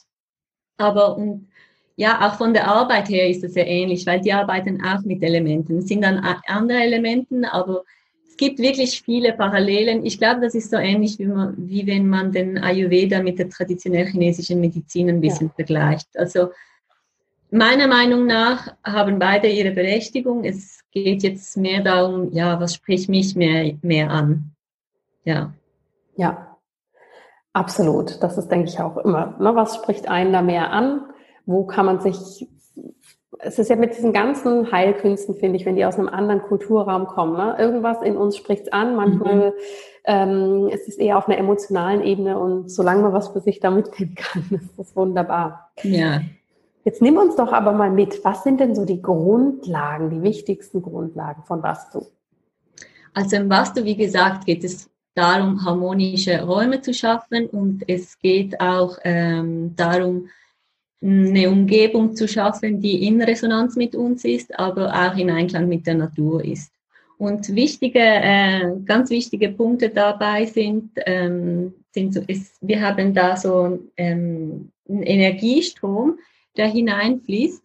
Aber 0.77 1.17
und 1.17 1.47
ja, 1.95 2.27
auch 2.27 2.35
von 2.35 2.53
der 2.53 2.67
Arbeit 2.67 3.09
her 3.09 3.29
ist 3.29 3.43
es 3.43 3.53
sehr 3.53 3.67
ähnlich, 3.67 4.05
weil 4.05 4.19
die 4.19 4.33
arbeiten 4.33 4.83
auch 4.83 5.01
mit 5.03 5.23
Elementen. 5.23 5.77
Es 5.77 5.87
sind 5.87 6.01
dann 6.01 6.17
andere 6.47 6.79
Elementen, 6.79 7.45
aber 7.45 7.83
es 8.33 8.37
gibt 8.37 8.57
wirklich 8.57 9.03
viele 9.03 9.33
Parallelen. 9.33 10.03
Ich 10.07 10.17
glaube, 10.17 10.41
das 10.41 10.55
ist 10.55 10.71
so 10.71 10.77
ähnlich, 10.77 11.19
wie, 11.19 11.27
man, 11.27 11.53
wie 11.55 11.85
wenn 11.85 12.09
man 12.09 12.31
den 12.31 12.57
Ayurveda 12.57 13.21
mit 13.21 13.37
der 13.37 13.47
traditionell 13.47 14.07
chinesischen 14.07 14.59
Medizin 14.59 15.07
ein 15.07 15.21
bisschen 15.21 15.49
ja. 15.49 15.53
vergleicht. 15.53 16.07
Also 16.17 16.49
meiner 17.51 17.87
Meinung 17.87 18.25
nach 18.25 18.73
haben 18.83 19.19
beide 19.19 19.49
ihre 19.49 19.69
Berechtigung. 19.69 20.45
Es 20.45 20.79
geht 20.91 21.21
jetzt 21.21 21.55
mehr 21.57 21.83
darum, 21.83 22.33
ja, 22.33 22.59
was 22.59 22.73
spricht 22.73 23.07
mich 23.07 23.35
mehr, 23.35 23.75
mehr 23.83 24.09
an? 24.09 24.55
Ja. 25.25 25.53
Ja, 26.15 26.57
absolut. 27.53 28.17
Das 28.23 28.39
ist, 28.39 28.47
denke 28.47 28.69
ich, 28.69 28.79
auch 28.79 28.97
immer. 28.97 29.37
Ne? 29.39 29.53
Was 29.53 29.75
spricht 29.75 30.07
einen 30.09 30.33
da 30.33 30.41
mehr 30.41 30.71
an? 30.71 31.01
Wo 31.45 31.67
kann 31.67 31.85
man 31.85 31.99
sich 31.99 32.47
es 33.45 33.59
ist 33.59 33.69
ja 33.69 33.75
mit 33.75 33.95
diesen 33.95 34.13
ganzen 34.13 34.71
Heilkünsten, 34.71 35.35
finde 35.35 35.57
ich, 35.57 35.65
wenn 35.65 35.75
die 35.75 35.85
aus 35.85 35.97
einem 35.97 36.09
anderen 36.09 36.41
Kulturraum 36.41 37.07
kommen. 37.07 37.37
Ne? 37.37 37.55
Irgendwas 37.59 38.01
in 38.01 38.17
uns 38.17 38.37
spricht 38.37 38.63
es 38.63 38.73
an, 38.73 38.95
manchmal 38.95 39.51
mhm. 39.51 39.53
ähm, 40.05 40.69
ist 40.69 40.87
es 40.87 40.95
eher 40.95 41.17
auf 41.17 41.27
einer 41.27 41.37
emotionalen 41.37 42.01
Ebene 42.01 42.37
und 42.37 42.69
solange 42.69 43.03
man 43.03 43.13
was 43.13 43.29
für 43.29 43.41
sich 43.41 43.59
da 43.59 43.71
mitnehmen 43.71 44.15
kann, 44.17 44.43
ist 44.51 44.77
das 44.77 44.95
wunderbar. 44.95 45.71
Ja. 45.83 46.21
Jetzt 46.85 47.01
nimm 47.01 47.17
uns 47.17 47.35
doch 47.35 47.53
aber 47.53 47.71
mal 47.71 47.91
mit. 47.91 48.25
Was 48.25 48.43
sind 48.43 48.59
denn 48.59 48.75
so 48.75 48.85
die 48.85 49.01
Grundlagen, 49.01 50.09
die 50.09 50.21
wichtigsten 50.21 50.81
Grundlagen 50.81 51.43
von 51.43 51.63
Vastu? 51.63 52.01
Also 53.13 53.37
im 53.37 53.49
Vastu, 53.49 53.83
wie 53.85 53.95
gesagt, 53.95 54.45
geht 54.45 54.63
es 54.63 54.89
darum, 55.15 55.63
harmonische 55.63 56.43
Räume 56.43 56.81
zu 56.81 56.93
schaffen 56.93 57.47
und 57.47 57.83
es 57.87 58.19
geht 58.19 58.59
auch 58.59 58.97
ähm, 59.03 59.75
darum, 59.75 60.27
eine 61.03 61.49
Umgebung 61.49 62.15
zu 62.15 62.27
schaffen, 62.27 62.79
die 62.79 63.05
in 63.07 63.21
Resonanz 63.21 63.75
mit 63.75 63.93
uns 63.95 64.23
ist, 64.23 64.57
aber 64.57 64.93
auch 64.93 65.17
in 65.17 65.29
Einklang 65.29 65.67
mit 65.67 65.85
der 65.85 65.95
Natur 65.95 66.43
ist. 66.43 66.71
Und 67.17 67.53
wichtige, 67.55 67.99
äh, 67.99 68.71
ganz 68.85 69.09
wichtige 69.09 69.49
Punkte 69.49 69.89
dabei 69.89 70.45
sind, 70.45 70.91
ähm, 71.05 71.73
sind 71.91 72.13
so, 72.13 72.21
ist, 72.27 72.55
wir 72.61 72.81
haben 72.81 73.13
da 73.13 73.35
so 73.37 73.79
ähm, 73.97 74.71
einen 74.89 75.03
Energiestrom, 75.03 76.17
der 76.57 76.67
hineinfließt. 76.67 77.63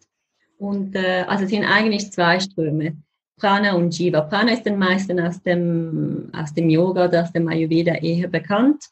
Und 0.59 0.95
äh, 0.95 1.23
also 1.27 1.45
es 1.45 1.49
sind 1.49 1.63
eigentlich 1.63 2.11
zwei 2.11 2.39
Ströme, 2.39 2.97
Prana 3.37 3.73
und 3.73 3.97
Jiva. 3.97 4.21
Prana 4.21 4.53
ist 4.53 4.65
den 4.65 4.77
meisten 4.77 5.19
aus 5.19 5.41
dem, 5.41 6.29
aus 6.33 6.53
dem 6.53 6.69
Yoga 6.69 7.05
oder 7.05 7.23
aus 7.23 7.31
dem 7.31 7.47
Ayurveda 7.47 7.95
eher 7.95 8.27
bekannt. 8.27 8.85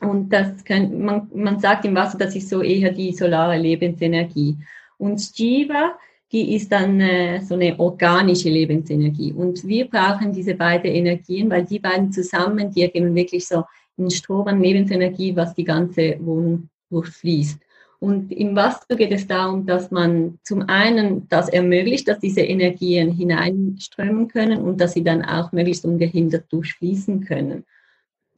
Und 0.00 0.32
das 0.32 0.64
kann, 0.64 1.02
man, 1.02 1.28
man 1.34 1.58
sagt 1.58 1.84
im 1.84 1.94
Wasser, 1.94 2.18
das 2.18 2.34
ist 2.34 2.48
so 2.48 2.62
eher 2.62 2.92
die 2.92 3.12
solare 3.12 3.58
Lebensenergie. 3.58 4.56
Und 4.96 5.20
Jiva, 5.38 5.98
die 6.32 6.54
ist 6.54 6.70
dann 6.70 7.00
äh, 7.00 7.40
so 7.40 7.54
eine 7.54 7.78
organische 7.78 8.48
Lebensenergie. 8.48 9.32
Und 9.32 9.66
wir 9.66 9.88
brauchen 9.88 10.32
diese 10.32 10.54
beiden 10.54 10.90
Energien, 10.90 11.50
weil 11.50 11.64
die 11.64 11.80
beiden 11.80 12.12
zusammen, 12.12 12.70
die 12.70 12.82
ergeben 12.82 13.14
wirklich 13.14 13.46
so 13.46 13.64
einen 13.98 14.10
Strom 14.10 14.46
an 14.46 14.62
Lebensenergie, 14.62 15.34
was 15.34 15.54
die 15.54 15.64
ganze 15.64 16.16
Wohnung 16.20 16.68
durchfließt. 16.90 17.60
Und 17.98 18.32
im 18.32 18.56
Wasser 18.56 18.96
geht 18.96 19.12
es 19.12 19.26
darum, 19.26 19.66
dass 19.66 19.90
man 19.90 20.38
zum 20.42 20.62
einen 20.62 21.28
das 21.28 21.50
ermöglicht, 21.50 22.08
dass 22.08 22.18
diese 22.18 22.40
Energien 22.40 23.12
hineinströmen 23.12 24.28
können 24.28 24.62
und 24.62 24.80
dass 24.80 24.94
sie 24.94 25.04
dann 25.04 25.22
auch 25.22 25.52
möglichst 25.52 25.84
ungehindert 25.84 26.50
durchfließen 26.50 27.20
können. 27.20 27.64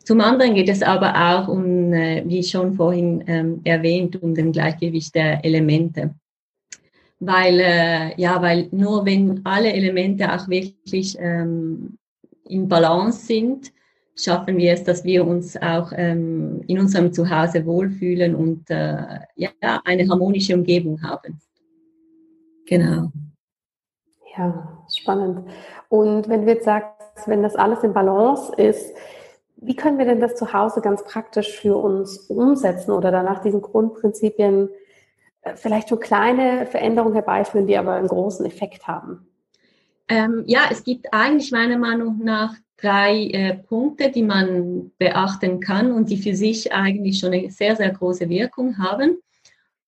Zum 0.05 0.21
anderen 0.21 0.55
geht 0.55 0.69
es 0.69 0.83
aber 0.83 1.15
auch 1.15 1.49
um, 1.49 1.93
äh, 1.93 2.23
wie 2.27 2.43
schon 2.43 2.75
vorhin 2.75 3.23
ähm, 3.27 3.61
erwähnt, 3.65 4.21
um 4.23 4.35
den 4.35 4.53
Gleichgewicht 4.53 5.15
der 5.15 5.45
Elemente. 5.45 6.15
Weil, 7.21 7.61
äh, 7.61 8.21
ja, 8.21 8.43
weil 8.43 8.69
nur 8.73 9.07
wenn 9.07 9.43
alle 9.45 9.73
Elemente 9.73 10.33
auch 10.33 10.49
wirklich 10.49 11.17
ähm, 11.21 11.99
in 12.49 12.69
Balance 12.69 13.27
sind, 13.27 13.73
schaffen 14.17 14.57
wir 14.59 14.73
es, 14.73 14.83
dass 14.83 15.05
wir 15.05 15.27
uns 15.27 15.57
auch 15.57 15.93
ähm, 15.95 16.63
in 16.67 16.81
unserem 16.81 17.13
Zuhause 17.13 17.65
wohlfühlen 17.65 18.35
und 18.35 18.69
äh, 18.71 19.21
ja, 19.37 19.51
eine 19.85 20.09
harmonische 20.09 20.55
Umgebung 20.55 21.01
haben. 21.03 21.41
Genau. 22.67 23.11
Ja, 24.37 24.85
spannend. 24.89 25.49
Und 25.89 26.29
wenn 26.29 26.45
du 26.45 26.53
jetzt 26.53 26.65
sagst, 26.65 27.27
wenn 27.27 27.43
das 27.43 27.55
alles 27.55 27.83
in 27.85 27.93
Balance 27.93 28.53
ist, 28.57 28.95
wie 29.63 29.77
können 29.77 29.99
wir 29.99 30.05
denn 30.05 30.21
das 30.21 30.35
zu 30.35 30.53
Hause 30.53 30.81
ganz 30.81 31.05
praktisch 31.05 31.53
für 31.53 31.77
uns 31.77 32.19
umsetzen 32.29 32.91
oder 32.91 33.11
danach 33.11 33.41
diesen 33.41 33.63
Grundprinzipien 33.63 34.69
äh, 35.43 35.55
vielleicht 35.55 35.89
so 35.89 35.97
kleine 35.97 36.67
Veränderungen 36.67 37.15
herbeiführen, 37.15 37.67
die 37.67 37.77
aber 37.77 37.95
einen 37.95 38.09
großen 38.09 38.45
Effekt 38.45 38.87
haben? 38.89 39.29
Ähm, 40.09 40.43
ja, 40.47 40.63
es 40.71 40.83
gibt 40.83 41.13
eigentlich 41.13 41.53
meiner 41.53 41.79
Meinung 41.79 42.19
nach 42.25 42.55
drei 42.77 43.27
äh, 43.29 43.55
Punkte, 43.55 44.11
die 44.11 44.25
man 44.25 44.91
beachten 44.99 45.61
kann 45.61 45.93
und 45.93 46.11
die 46.11 46.17
für 46.17 46.35
sich 46.35 46.73
eigentlich 46.73 47.21
schon 47.21 47.33
eine 47.33 47.51
sehr, 47.51 47.77
sehr 47.77 47.91
große 47.91 48.29
Wirkung 48.29 48.79
haben. 48.79 49.19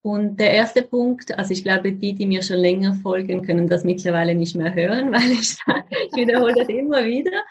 Und 0.03 0.39
der 0.39 0.53
erste 0.53 0.83
Punkt, 0.83 1.37
also 1.37 1.53
ich 1.53 1.65
glaube, 1.65 1.91
die, 1.91 2.15
die 2.15 2.27
mir 2.27 2.43
schon 2.43 2.59
länger 2.59 2.95
folgen, 2.95 3.43
können 3.43 3.69
das 3.69 3.85
mittlerweile 3.85 4.35
nicht 4.35 4.55
mehr 4.55 4.73
hören, 4.73 5.13
weil 5.13 5.33
ich, 5.33 5.57
ich 5.57 6.17
wiederhole 6.17 6.55
das 6.55 6.69
immer 6.69 7.05
wieder 7.05 7.43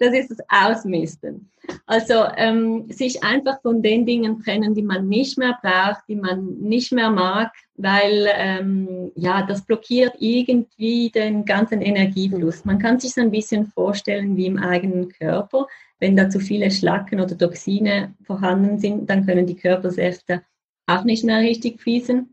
das 0.00 0.14
ist 0.14 0.30
das 0.30 0.38
Ausmisten. 0.48 1.50
Also 1.86 2.24
ähm, 2.36 2.90
sich 2.90 3.22
einfach 3.22 3.60
von 3.60 3.82
den 3.82 4.06
Dingen 4.06 4.42
trennen, 4.42 4.74
die 4.74 4.82
man 4.82 5.08
nicht 5.08 5.36
mehr 5.36 5.58
braucht, 5.62 6.08
die 6.08 6.16
man 6.16 6.58
nicht 6.58 6.90
mehr 6.90 7.10
mag, 7.10 7.52
weil 7.76 8.26
ähm, 8.34 9.12
ja, 9.14 9.42
das 9.42 9.62
blockiert 9.62 10.14
irgendwie 10.18 11.10
den 11.10 11.44
ganzen 11.44 11.82
Energiefluss. 11.82 12.64
Man 12.64 12.78
kann 12.78 12.98
sich 12.98 13.12
so 13.12 13.20
ein 13.20 13.30
bisschen 13.30 13.66
vorstellen 13.66 14.36
wie 14.38 14.46
im 14.46 14.56
eigenen 14.56 15.10
Körper. 15.10 15.66
Wenn 15.98 16.16
da 16.16 16.30
zu 16.30 16.40
viele 16.40 16.70
Schlacken 16.70 17.20
oder 17.20 17.36
Toxine 17.36 18.14
vorhanden 18.22 18.78
sind, 18.78 19.10
dann 19.10 19.26
können 19.26 19.46
die 19.46 19.56
Körpersäfte 19.56 20.42
auch 20.86 21.04
nicht 21.04 21.24
mehr 21.24 21.40
richtig 21.40 21.78
fließen. 21.80 22.32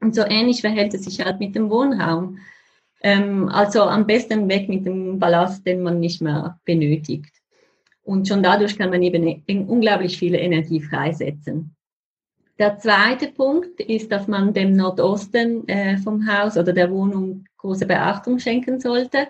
Und 0.00 0.14
so 0.14 0.22
ähnlich 0.22 0.60
verhält 0.60 0.94
es 0.94 1.04
sich 1.04 1.20
halt 1.20 1.40
mit 1.40 1.56
dem 1.56 1.70
Wohnraum. 1.70 2.38
Ähm, 3.02 3.48
also 3.48 3.82
am 3.82 4.06
besten 4.06 4.48
weg 4.48 4.68
mit 4.68 4.84
dem 4.86 5.18
Ballast, 5.18 5.66
den 5.66 5.82
man 5.82 6.00
nicht 6.00 6.20
mehr 6.20 6.58
benötigt. 6.64 7.32
Und 8.02 8.28
schon 8.28 8.42
dadurch 8.42 8.76
kann 8.76 8.90
man 8.90 9.02
eben 9.02 9.68
unglaublich 9.68 10.18
viel 10.18 10.34
Energie 10.34 10.80
freisetzen. 10.80 11.74
Der 12.58 12.76
zweite 12.78 13.28
Punkt 13.28 13.80
ist, 13.80 14.12
dass 14.12 14.28
man 14.28 14.52
dem 14.52 14.74
Nordosten 14.74 15.66
äh, 15.66 15.96
vom 15.96 16.26
Haus 16.26 16.58
oder 16.58 16.74
der 16.74 16.90
Wohnung 16.90 17.46
große 17.56 17.86
Beachtung 17.86 18.38
schenken 18.38 18.80
sollte, 18.80 19.28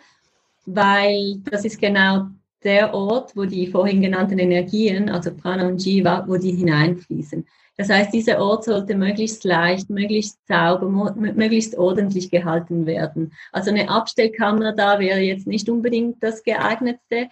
weil 0.66 1.36
das 1.48 1.64
ist 1.64 1.80
genau 1.80 2.26
der 2.64 2.92
Ort, 2.92 3.36
wo 3.36 3.44
die 3.44 3.68
vorhin 3.68 4.00
genannten 4.00 4.38
Energien, 4.38 5.08
also 5.08 5.32
Prana 5.32 5.66
und 5.68 5.84
Jiva, 5.84 6.24
wo 6.26 6.36
die 6.36 6.52
hineinfließen. 6.52 7.46
Das 7.80 7.88
heißt, 7.88 8.12
dieser 8.12 8.42
Ort 8.42 8.64
sollte 8.64 8.94
möglichst 8.94 9.42
leicht, 9.42 9.88
möglichst 9.88 10.38
sauber, 10.46 11.14
möglichst 11.16 11.78
ordentlich 11.78 12.30
gehalten 12.30 12.84
werden. 12.84 13.32
Also 13.52 13.70
eine 13.70 13.88
Abstellkammer 13.88 14.74
da 14.74 14.98
wäre 14.98 15.20
jetzt 15.20 15.46
nicht 15.46 15.66
unbedingt 15.70 16.22
das 16.22 16.42
geeignetste. 16.42 17.28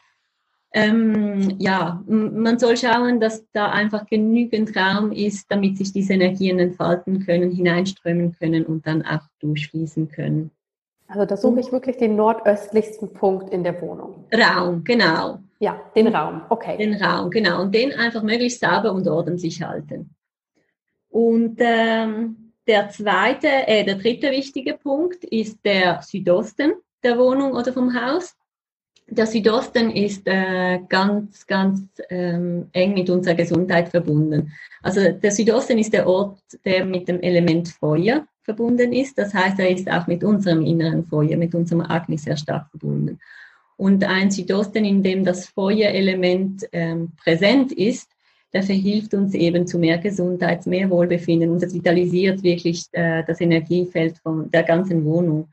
Ähm, 0.73 1.57
ja, 1.59 2.03
man 2.07 2.59
soll 2.59 2.79
schauen, 2.79 3.21
dass 3.21 3.45
da 3.53 3.69
einfach 3.69 4.07
genügend 4.07 4.75
Raum 4.75 5.13
ist, 5.13 5.53
damit 5.53 5.77
sich 5.77 5.93
diese 5.93 6.15
Energien 6.15 6.59
entfalten 6.59 7.27
können, 7.27 7.51
hineinströmen 7.51 8.33
können 8.33 8.65
und 8.65 8.87
dann 8.87 9.03
auch 9.03 9.29
durchfließen 9.41 10.09
können. 10.09 10.51
Also 11.09 11.27
da 11.27 11.37
suche 11.37 11.61
ich 11.61 11.71
wirklich 11.73 11.99
den 11.99 12.17
nordöstlichsten 12.17 13.13
Punkt 13.13 13.51
in 13.51 13.65
der 13.65 13.79
Wohnung. 13.83 14.25
Raum, 14.33 14.83
genau. 14.83 15.41
Ja, 15.59 15.79
den 15.95 16.07
Raum, 16.07 16.41
okay. 16.49 16.79
Den 16.79 16.95
Raum, 16.95 17.29
genau. 17.29 17.61
Und 17.61 17.75
den 17.75 17.93
einfach 17.93 18.23
möglichst 18.23 18.61
sauber 18.61 18.95
und 18.95 19.07
ordentlich 19.07 19.61
halten. 19.63 20.15
Und 21.09 21.57
ähm, 21.59 22.53
der 22.67 22.91
zweite, 22.91 23.49
äh, 23.49 23.85
der 23.85 23.97
dritte 23.97 24.31
wichtige 24.31 24.75
Punkt 24.75 25.25
ist 25.25 25.59
der 25.65 26.03
Südosten 26.03 26.73
der 27.03 27.19
Wohnung 27.19 27.53
oder 27.53 27.73
vom 27.73 27.95
Haus. 27.95 28.35
Der 29.11 29.27
Südosten 29.27 29.91
ist 29.91 30.27
äh, 30.27 30.81
ganz, 30.87 31.47
ganz 31.47 31.83
ähm, 32.11 32.69
eng 32.73 32.93
mit 32.93 33.09
unserer 33.09 33.35
Gesundheit 33.35 33.89
verbunden. 33.89 34.53
Also 34.83 35.13
der 35.13 35.31
Südosten 35.31 35.79
ist 35.79 35.95
der 35.95 36.07
Ort, 36.07 36.41
der 36.65 36.85
mit 36.85 37.09
dem 37.09 37.21
Element 37.21 37.69
Feuer 37.69 38.27
verbunden 38.43 38.93
ist. 38.93 39.17
Das 39.17 39.33
heißt, 39.33 39.59
er 39.61 39.71
ist 39.71 39.91
auch 39.91 40.07
mit 40.07 40.23
unserem 40.23 40.63
inneren 40.65 41.07
Feuer, 41.07 41.39
mit 41.39 41.55
unserem 41.55 41.81
Agni 41.81 42.19
sehr 42.19 42.37
stark 42.37 42.69
verbunden. 42.71 43.19
Und 43.79 44.05
ein 44.05 44.31
Südosten, 44.31 44.85
in 44.85 45.03
dem 45.03 45.25
das 45.25 45.47
Feuerelement 45.47 46.69
ähm, 46.73 47.13
präsent 47.17 47.73
ist, 47.73 48.11
der 48.53 48.63
verhilft 48.63 49.15
uns 49.15 49.35
eben 49.35 49.67
zu 49.67 49.79
mehr 49.79 49.99
Gesundheit, 49.99 50.67
mehr 50.67 50.89
Wohlbefinden 50.91 51.51
und 51.51 51.63
das 51.63 51.75
vitalisiert 51.75 52.43
wirklich 52.43 52.87
äh, 52.93 53.23
das 53.27 53.41
Energiefeld 53.41 54.19
von 54.19 54.51
der 54.51 54.63
ganzen 54.63 55.05
Wohnung. 55.05 55.49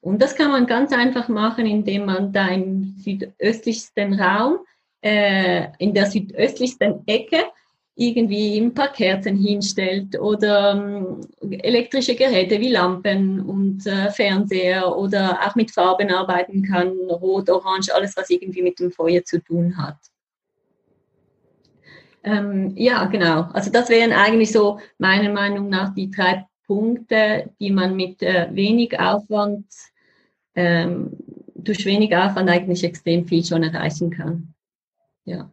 Und 0.00 0.22
das 0.22 0.36
kann 0.36 0.52
man 0.52 0.66
ganz 0.66 0.92
einfach 0.92 1.28
machen, 1.28 1.66
indem 1.66 2.06
man 2.06 2.32
da 2.32 2.48
im 2.48 2.94
südöstlichsten 2.98 4.20
Raum, 4.20 4.58
äh, 5.00 5.66
in 5.78 5.92
der 5.94 6.06
südöstlichsten 6.06 7.02
Ecke, 7.06 7.38
irgendwie 7.96 8.58
ein 8.58 8.74
paar 8.74 8.92
Kerzen 8.92 9.36
hinstellt 9.36 10.20
oder 10.20 10.72
ähm, 10.72 11.20
elektrische 11.62 12.14
Geräte 12.14 12.60
wie 12.60 12.68
Lampen 12.68 13.40
und 13.40 13.86
äh, 13.86 14.10
Fernseher 14.10 14.94
oder 14.96 15.40
auch 15.42 15.54
mit 15.54 15.70
Farben 15.70 16.10
arbeiten 16.10 16.62
kann, 16.62 16.90
rot, 17.10 17.48
orange, 17.48 17.92
alles, 17.94 18.14
was 18.16 18.28
irgendwie 18.28 18.62
mit 18.62 18.78
dem 18.78 18.92
Feuer 18.92 19.24
zu 19.24 19.42
tun 19.42 19.76
hat. 19.78 19.96
Ähm, 22.26 22.72
ja, 22.76 23.04
genau. 23.04 23.42
Also 23.52 23.70
das 23.70 23.88
wären 23.88 24.12
eigentlich 24.12 24.50
so 24.50 24.80
meiner 24.98 25.32
Meinung 25.32 25.68
nach 25.68 25.94
die 25.94 26.10
drei 26.10 26.44
Punkte, 26.66 27.50
die 27.60 27.70
man 27.70 27.94
mit 27.94 28.20
äh, 28.20 28.48
wenig 28.50 28.98
Aufwand, 28.98 29.66
ähm, 30.56 31.12
durch 31.54 31.86
wenig 31.86 32.14
Aufwand 32.16 32.50
eigentlich 32.50 32.82
extrem 32.82 33.26
viel 33.26 33.44
schon 33.44 33.62
erreichen 33.62 34.10
kann. 34.10 34.54
Ja. 35.24 35.48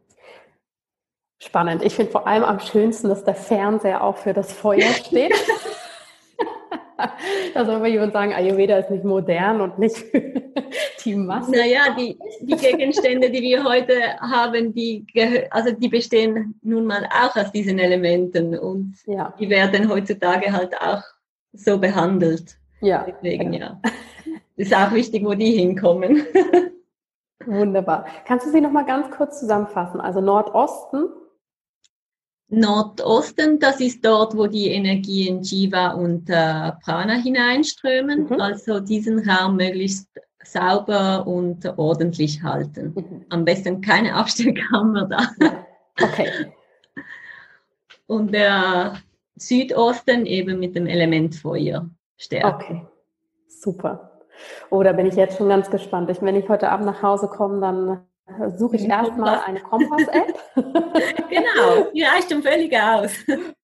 Spannend. 1.40 1.84
Ich 1.84 1.94
finde 1.94 2.12
vor 2.12 2.26
allem 2.26 2.44
am 2.44 2.60
schönsten, 2.60 3.08
dass 3.10 3.24
der 3.24 3.36
Fernseher 3.36 4.04
auch 4.04 4.18
für 4.18 4.34
das 4.34 4.52
Feuer 4.52 4.92
steht. 4.94 5.34
da 7.54 7.66
soll 7.66 7.80
man 7.80 7.92
jemand 7.92 8.14
sagen, 8.14 8.34
Ayurveda 8.34 8.78
ist 8.78 8.90
nicht 8.90 9.04
modern 9.04 9.62
und 9.62 9.80
nicht 9.80 10.04
die 11.06 11.16
Masse. 11.16 11.52
Naja, 11.52 11.96
die, 11.98 12.18
die 12.42 12.56
Gegenstände, 12.56 13.30
die 13.30 13.42
wir 13.42 13.64
heute 13.64 14.18
haben, 14.20 14.74
die, 14.74 15.06
also 15.50 15.72
die 15.72 15.90
bestehen 15.90 16.60
nun 16.62 16.86
mal 16.86 17.06
auch 17.06 17.36
aus 17.36 17.52
diesen 17.52 17.80
Elementen 17.80 18.58
und 18.58 18.96
ja. 19.06 19.34
die 19.40 19.50
werden 19.50 19.90
heutzutage 19.90 20.52
halt 20.52 20.76
auch 20.80 21.04
so 21.54 21.78
behandelt. 21.78 22.58
Ja. 22.82 23.06
Deswegen, 23.08 23.54
ja. 23.54 23.80
Ist 24.56 24.76
auch 24.76 24.92
wichtig, 24.94 25.26
wo 25.26 25.34
die 25.34 25.52
hinkommen. 25.52 26.26
Wunderbar. 27.46 28.06
Kannst 28.26 28.46
du 28.46 28.52
sie 28.52 28.62
nochmal 28.62 28.86
ganz 28.86 29.10
kurz 29.12 29.40
zusammenfassen? 29.40 30.00
Also 30.00 30.22
Nordosten 30.22 31.10
Nordosten, 32.50 33.60
das 33.60 33.80
ist 33.80 34.06
dort, 34.06 34.38
wo 34.38 34.48
die 34.48 34.68
Energien 34.68 35.42
Jiva 35.42 35.94
und 35.94 36.30
äh, 36.30 36.72
Prana 36.84 37.14
hineinströmen. 37.14 38.26
Mhm. 38.30 38.42
Also 38.42 38.80
diesen 38.80 39.28
Raum 39.28 39.56
möglichst 39.56 40.08
sauber 40.44 41.26
und 41.26 41.66
ordentlich 41.78 42.44
halten. 42.44 42.94
Mhm. 42.96 43.26
Am 43.30 43.46
besten 43.46 43.82
keine 43.82 44.14
Abstellkammer 44.14 45.08
da. 45.08 45.28
Okay. 46.02 46.30
Und 48.06 48.34
der 48.34 48.98
Südosten 49.36 50.26
eben 50.26 50.60
mit 50.60 50.76
dem 50.76 50.86
Element 50.86 51.36
Feuer 51.36 51.90
stärken. 52.18 52.54
Okay, 52.54 52.88
super. 53.48 54.22
Oh, 54.70 54.84
da 54.84 54.92
bin 54.92 55.06
ich 55.06 55.16
jetzt 55.16 55.38
schon 55.38 55.50
ganz 55.50 55.70
gespannt. 55.70 56.10
Ich, 56.10 56.22
wenn 56.22 56.36
ich 56.36 56.50
heute 56.50 56.70
Abend 56.70 56.86
nach 56.86 57.02
Hause 57.02 57.28
komme, 57.28 57.62
dann 57.62 58.06
suche 58.56 58.78
ich 58.78 58.88
erstmal 58.88 59.40
eine 59.46 59.60
Kompass-App. 59.60 60.40
genau, 60.56 61.92
die 61.94 62.04
reicht 62.04 62.32
schon 62.32 62.42
völlig 62.42 62.76
aus. 62.78 63.12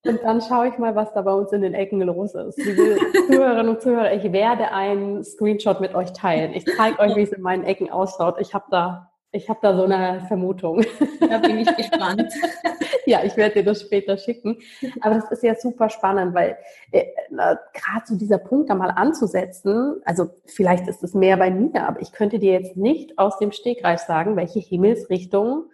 Und 0.06 0.22
dann 0.24 0.42
schaue 0.42 0.68
ich 0.68 0.78
mal, 0.78 0.96
was 0.96 1.14
da 1.14 1.22
bei 1.22 1.34
uns 1.34 1.52
in 1.52 1.62
den 1.62 1.74
Ecken 1.74 2.02
los 2.02 2.34
ist. 2.36 2.58
Liebe 2.58 2.98
Zuhörerinnen 3.28 3.70
und 3.70 3.82
Zuhörer, 3.82 4.14
ich 4.14 4.32
werde 4.32 4.72
einen 4.72 5.24
Screenshot 5.24 5.80
mit 5.80 5.96
euch 5.96 6.12
teilen. 6.14 6.54
Ich 6.54 6.66
zeige 6.66 7.00
euch, 7.00 7.16
wie 7.16 7.24
es 7.24 7.32
in 7.32 7.42
meinen 7.42 7.64
Ecken 7.64 7.90
ausschaut. 7.90 8.36
Ich 8.40 8.54
habe 8.54 8.66
da 8.70 9.09
ich 9.32 9.50
habe 9.50 9.60
da 9.62 9.76
so 9.76 9.84
eine 9.84 10.22
Vermutung. 10.28 10.84
Da 11.20 11.38
bin 11.38 11.60
ich 11.60 11.76
gespannt. 11.76 12.34
ja, 13.06 13.24
ich 13.24 13.38
werde 13.38 13.56
dir 13.56 13.64
das 13.64 13.82
später 13.82 14.18
schicken. 14.18 14.58
Aber 15.02 15.16
das 15.16 15.30
ist 15.30 15.44
ja 15.44 15.54
super 15.54 15.92
spannend, 15.92 16.34
weil 16.34 16.58
äh, 16.92 17.06
gerade 17.30 18.06
so 18.06 18.16
dieser 18.16 18.40
Punkt 18.40 18.70
da 18.72 18.74
mal 18.74 18.90
anzusetzen, 18.90 20.02
also 20.06 20.30
vielleicht 20.46 20.88
ist 20.88 21.04
es 21.04 21.14
mehr 21.14 21.38
bei 21.38 21.52
mir, 21.52 21.88
aber 21.88 22.02
ich 22.02 22.14
könnte 22.14 22.40
dir 22.40 22.54
jetzt 22.54 22.78
nicht 22.78 23.20
aus 23.20 23.38
dem 23.38 23.52
Stegreif 23.52 24.00
sagen, 24.00 24.36
welche 24.38 24.60
Himmelsrichtung 24.60 25.66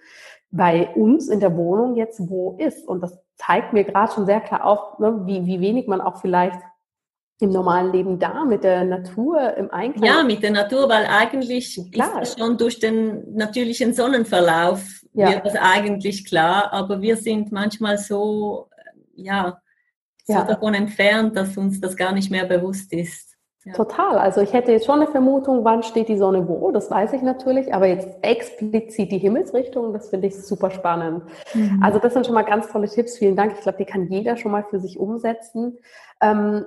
bei 0.51 0.89
uns 0.95 1.29
in 1.29 1.39
der 1.39 1.55
Wohnung 1.55 1.95
jetzt 1.95 2.29
wo 2.29 2.57
ist. 2.57 2.85
Und 2.85 3.01
das 3.01 3.17
zeigt 3.35 3.71
mir 3.71 3.85
gerade 3.85 4.11
schon 4.11 4.25
sehr 4.25 4.41
klar 4.41 4.65
auf, 4.65 4.99
ne, 4.99 5.21
wie, 5.25 5.45
wie 5.45 5.61
wenig 5.61 5.87
man 5.87 6.01
auch 6.01 6.19
vielleicht 6.19 6.59
im 7.39 7.49
normalen 7.49 7.91
Leben 7.91 8.17
da, 8.19 8.45
mit 8.45 8.63
der 8.63 8.85
Natur 8.85 9.55
im 9.57 9.69
Einklang? 9.71 10.03
Ja, 10.03 10.23
mit 10.23 10.41
der 10.41 10.51
Natur, 10.51 10.87
weil 10.87 11.05
eigentlich 11.05 11.79
klar. 11.91 12.21
ist 12.21 12.39
schon 12.39 12.57
durch 12.57 12.79
den 12.79 13.35
natürlichen 13.35 13.93
Sonnenverlauf 13.93 14.81
ja. 15.13 15.31
wird 15.31 15.45
das 15.45 15.55
eigentlich 15.55 16.25
klar, 16.25 16.71
aber 16.71 17.01
wir 17.01 17.17
sind 17.17 17.51
manchmal 17.51 17.97
so, 17.97 18.69
ja, 19.15 19.57
so 20.25 20.33
ja. 20.33 20.43
davon 20.43 20.73
entfernt, 20.73 21.35
dass 21.35 21.57
uns 21.57 21.81
das 21.81 21.95
gar 21.95 22.13
nicht 22.13 22.31
mehr 22.31 22.45
bewusst 22.45 22.93
ist. 22.93 23.35
Ja. 23.65 23.73
Total. 23.73 24.19
Also 24.19 24.41
ich 24.41 24.53
hätte 24.53 24.71
jetzt 24.71 24.85
schon 24.85 25.01
eine 25.01 25.09
Vermutung, 25.09 25.63
wann 25.63 25.81
steht 25.81 26.07
die 26.07 26.17
Sonne 26.17 26.47
wo, 26.47 26.71
das 26.71 26.91
weiß 26.91 27.13
ich 27.13 27.23
natürlich, 27.23 27.73
aber 27.73 27.87
jetzt 27.87 28.07
explizit 28.21 29.11
die 29.11 29.17
Himmelsrichtung, 29.17 29.91
das 29.91 30.09
finde 30.09 30.27
ich 30.27 30.35
super 30.39 30.69
spannend. 30.69 31.23
Mhm. 31.55 31.81
Also 31.83 31.97
das 31.97 32.13
sind 32.13 32.27
schon 32.27 32.35
mal 32.35 32.43
ganz 32.43 32.67
tolle 32.67 32.87
Tipps. 32.87 33.17
Vielen 33.17 33.35
Dank. 33.35 33.53
Ich 33.55 33.61
glaube, 33.61 33.79
die 33.79 33.85
kann 33.85 34.07
jeder 34.07 34.37
schon 34.37 34.51
mal 34.51 34.63
für 34.69 34.79
sich 34.79 34.99
umsetzen. 34.99 35.79
Ähm, 36.21 36.65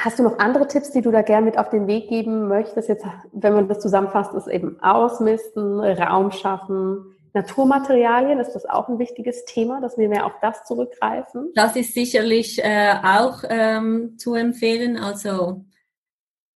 Hast 0.00 0.18
du 0.18 0.22
noch 0.24 0.38
andere 0.38 0.66
Tipps, 0.66 0.90
die 0.90 1.02
du 1.02 1.10
da 1.10 1.22
gerne 1.22 1.46
mit 1.46 1.56
auf 1.56 1.70
den 1.70 1.86
Weg 1.86 2.08
geben 2.08 2.48
möchtest? 2.48 2.88
Jetzt, 2.88 3.04
wenn 3.32 3.54
man 3.54 3.68
das 3.68 3.80
zusammenfasst, 3.80 4.34
ist 4.34 4.48
eben 4.48 4.80
Ausmisten, 4.80 5.80
Raum 5.80 6.32
schaffen, 6.32 7.14
Naturmaterialien, 7.34 8.38
ist 8.38 8.52
das 8.52 8.64
auch 8.64 8.88
ein 8.88 9.00
wichtiges 9.00 9.44
Thema, 9.44 9.80
dass 9.80 9.98
wir 9.98 10.08
mehr 10.08 10.24
auf 10.24 10.34
das 10.40 10.64
zurückgreifen? 10.64 11.50
Das 11.54 11.74
ist 11.74 11.92
sicherlich 11.92 12.62
äh, 12.62 12.94
auch 13.02 13.42
ähm, 13.48 14.16
zu 14.18 14.34
empfehlen. 14.34 14.96
Also 14.96 15.64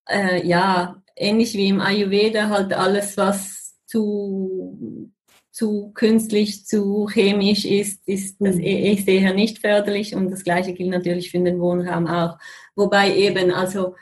äh, 0.08 0.46
ja, 0.46 1.02
ähnlich 1.16 1.54
wie 1.54 1.68
im 1.68 1.80
Ayurveda, 1.80 2.48
halt 2.48 2.72
alles, 2.72 3.16
was 3.16 3.76
zu, 3.86 5.10
zu 5.50 5.90
künstlich, 5.94 6.64
zu 6.64 7.08
chemisch 7.08 7.64
ist, 7.64 8.06
ist, 8.06 8.36
das 8.38 8.54
mhm. 8.54 8.62
ist 8.62 9.08
eher 9.08 9.34
nicht 9.34 9.58
förderlich. 9.58 10.14
Und 10.14 10.30
das 10.30 10.44
Gleiche 10.44 10.74
gilt 10.74 10.90
natürlich 10.90 11.32
für 11.32 11.40
den 11.40 11.58
Wohnraum 11.60 12.06
auch. 12.06 12.38
Wobei 12.78 13.12
eben, 13.16 13.50
also 13.50 13.96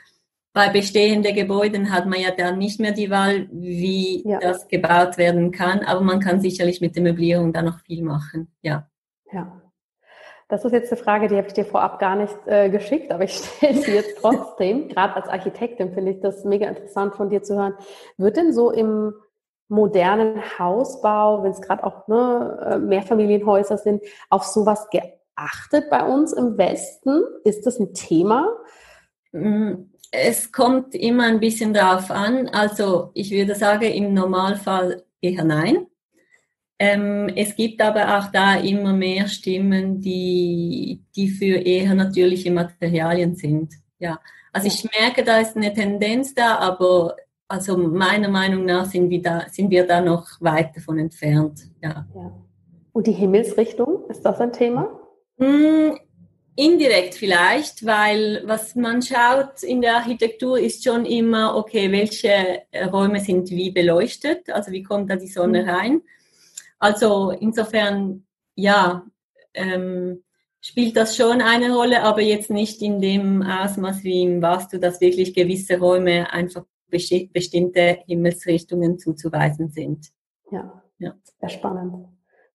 bei 0.53 0.69
bestehenden 0.69 1.33
Gebäuden 1.35 1.91
hat 1.91 2.05
man 2.05 2.19
ja 2.19 2.29
dann 2.29 2.59
nicht 2.59 2.79
mehr 2.79 2.91
die 2.91 3.09
Wahl, 3.09 3.47
wie 3.51 4.23
ja. 4.23 4.39
das 4.39 4.67
gebaut 4.67 5.17
werden 5.17 5.51
kann, 5.51 5.79
aber 5.79 6.01
man 6.01 6.19
kann 6.19 6.41
sicherlich 6.41 6.79
mit 6.79 6.95
der 6.95 7.01
Möblierung 7.01 7.53
da 7.53 7.63
noch 7.63 7.79
viel 7.81 8.03
machen, 8.03 8.51
ja. 8.61 8.87
Ja. 9.31 9.61
Das 10.47 10.63
ist 10.63 10.71
jetzt 10.71 10.91
eine 10.93 11.01
Frage, 11.01 11.27
die 11.27 11.35
habe 11.35 11.47
ich 11.47 11.53
dir 11.53 11.65
vorab 11.65 11.99
gar 11.99 12.15
nicht 12.15 12.35
äh, 12.45 12.69
geschickt, 12.69 13.11
aber 13.11 13.23
ich 13.23 13.33
stelle 13.57 13.81
sie 13.81 13.91
jetzt 13.91 14.19
trotzdem. 14.21 14.87
Gerade 14.89 15.15
als 15.15 15.27
Architektin 15.27 15.91
finde 15.93 16.11
ich 16.11 16.21
das 16.21 16.45
mega 16.45 16.67
interessant 16.67 17.15
von 17.15 17.29
dir 17.29 17.43
zu 17.43 17.55
hören. 17.55 17.73
Wird 18.17 18.37
denn 18.37 18.53
so 18.53 18.71
im 18.71 19.13
modernen 19.67 20.41
Hausbau, 20.57 21.43
wenn 21.43 21.51
es 21.51 21.61
gerade 21.61 21.83
auch 21.83 22.07
ne, 22.07 22.59
äh, 22.65 22.77
Mehrfamilienhäuser 22.77 23.77
sind, 23.77 24.01
auf 24.29 24.43
sowas 24.43 24.87
beachtet 25.37 25.89
bei 25.89 26.03
uns 26.03 26.33
im 26.33 26.57
Westen? 26.57 27.23
Ist 27.43 27.65
das 27.65 27.79
ein 27.79 27.93
Thema? 27.93 28.47
Mm, 29.31 29.73
es 30.11 30.51
kommt 30.51 30.95
immer 30.95 31.25
ein 31.25 31.39
bisschen 31.39 31.73
darauf 31.73 32.11
an. 32.11 32.49
Also 32.49 33.11
ich 33.13 33.31
würde 33.31 33.55
sagen, 33.55 33.83
im 33.83 34.13
Normalfall 34.13 35.03
eher 35.21 35.43
nein. 35.43 35.87
Ähm, 36.79 37.31
es 37.35 37.55
gibt 37.55 37.81
aber 37.81 38.17
auch 38.17 38.31
da 38.31 38.55
immer 38.55 38.93
mehr 38.93 39.27
Stimmen, 39.27 39.99
die, 39.99 41.03
die 41.15 41.29
für 41.29 41.57
eher 41.57 41.95
natürliche 41.95 42.51
Materialien 42.51 43.35
sind. 43.35 43.73
Ja, 43.99 44.19
also 44.53 44.67
ich 44.67 44.87
merke, 44.99 45.23
da 45.23 45.39
ist 45.39 45.55
eine 45.55 45.73
Tendenz 45.73 46.35
da, 46.35 46.57
aber 46.59 47.15
also 47.47 47.77
meiner 47.77 48.29
Meinung 48.29 48.65
nach 48.65 48.85
sind 48.85 49.09
wir 49.09 49.21
da, 49.21 49.45
sind 49.49 49.71
wir 49.71 49.87
da 49.87 50.01
noch 50.01 50.27
weit 50.39 50.75
davon 50.75 50.99
entfernt. 50.99 51.61
Ja. 51.81 52.05
ja. 52.13 52.31
Und 52.91 53.07
die 53.07 53.11
Himmelsrichtung, 53.11 54.05
ist 54.09 54.21
das 54.21 54.39
ein 54.39 54.53
Thema? 54.53 54.87
Mm, 55.37 55.97
indirekt 56.55 57.15
vielleicht, 57.15 57.85
weil 57.85 58.41
was 58.45 58.75
man 58.75 59.01
schaut 59.01 59.61
in 59.61 59.81
der 59.81 59.97
Architektur 59.97 60.59
ist 60.59 60.83
schon 60.83 61.05
immer, 61.05 61.55
okay, 61.55 61.91
welche 61.91 62.63
Räume 62.91 63.19
sind 63.19 63.49
wie 63.51 63.71
beleuchtet, 63.71 64.49
also 64.49 64.71
wie 64.71 64.83
kommt 64.83 65.09
da 65.09 65.15
die 65.15 65.27
Sonne 65.27 65.63
mhm. 65.63 65.69
rein. 65.69 66.01
Also 66.79 67.31
insofern, 67.31 68.25
ja, 68.55 69.05
ähm, 69.53 70.23
spielt 70.61 70.97
das 70.97 71.15
schon 71.15 71.41
eine 71.41 71.73
Rolle, 71.73 72.01
aber 72.01 72.21
jetzt 72.21 72.49
nicht 72.49 72.81
in 72.81 72.99
dem 73.01 73.43
Ausmaß 73.43 74.03
wie 74.03 74.23
im 74.23 74.41
Vastu, 74.41 74.79
dass 74.79 74.99
wirklich 74.99 75.33
gewisse 75.33 75.79
Räume 75.79 76.31
einfach 76.31 76.65
bestimmte 76.89 77.99
Himmelsrichtungen 78.07 78.97
zuzuweisen 78.97 79.69
sind. 79.69 80.07
Ja, 80.51 80.81
ja. 80.99 81.15
sehr 81.39 81.49
spannend. 81.49 82.07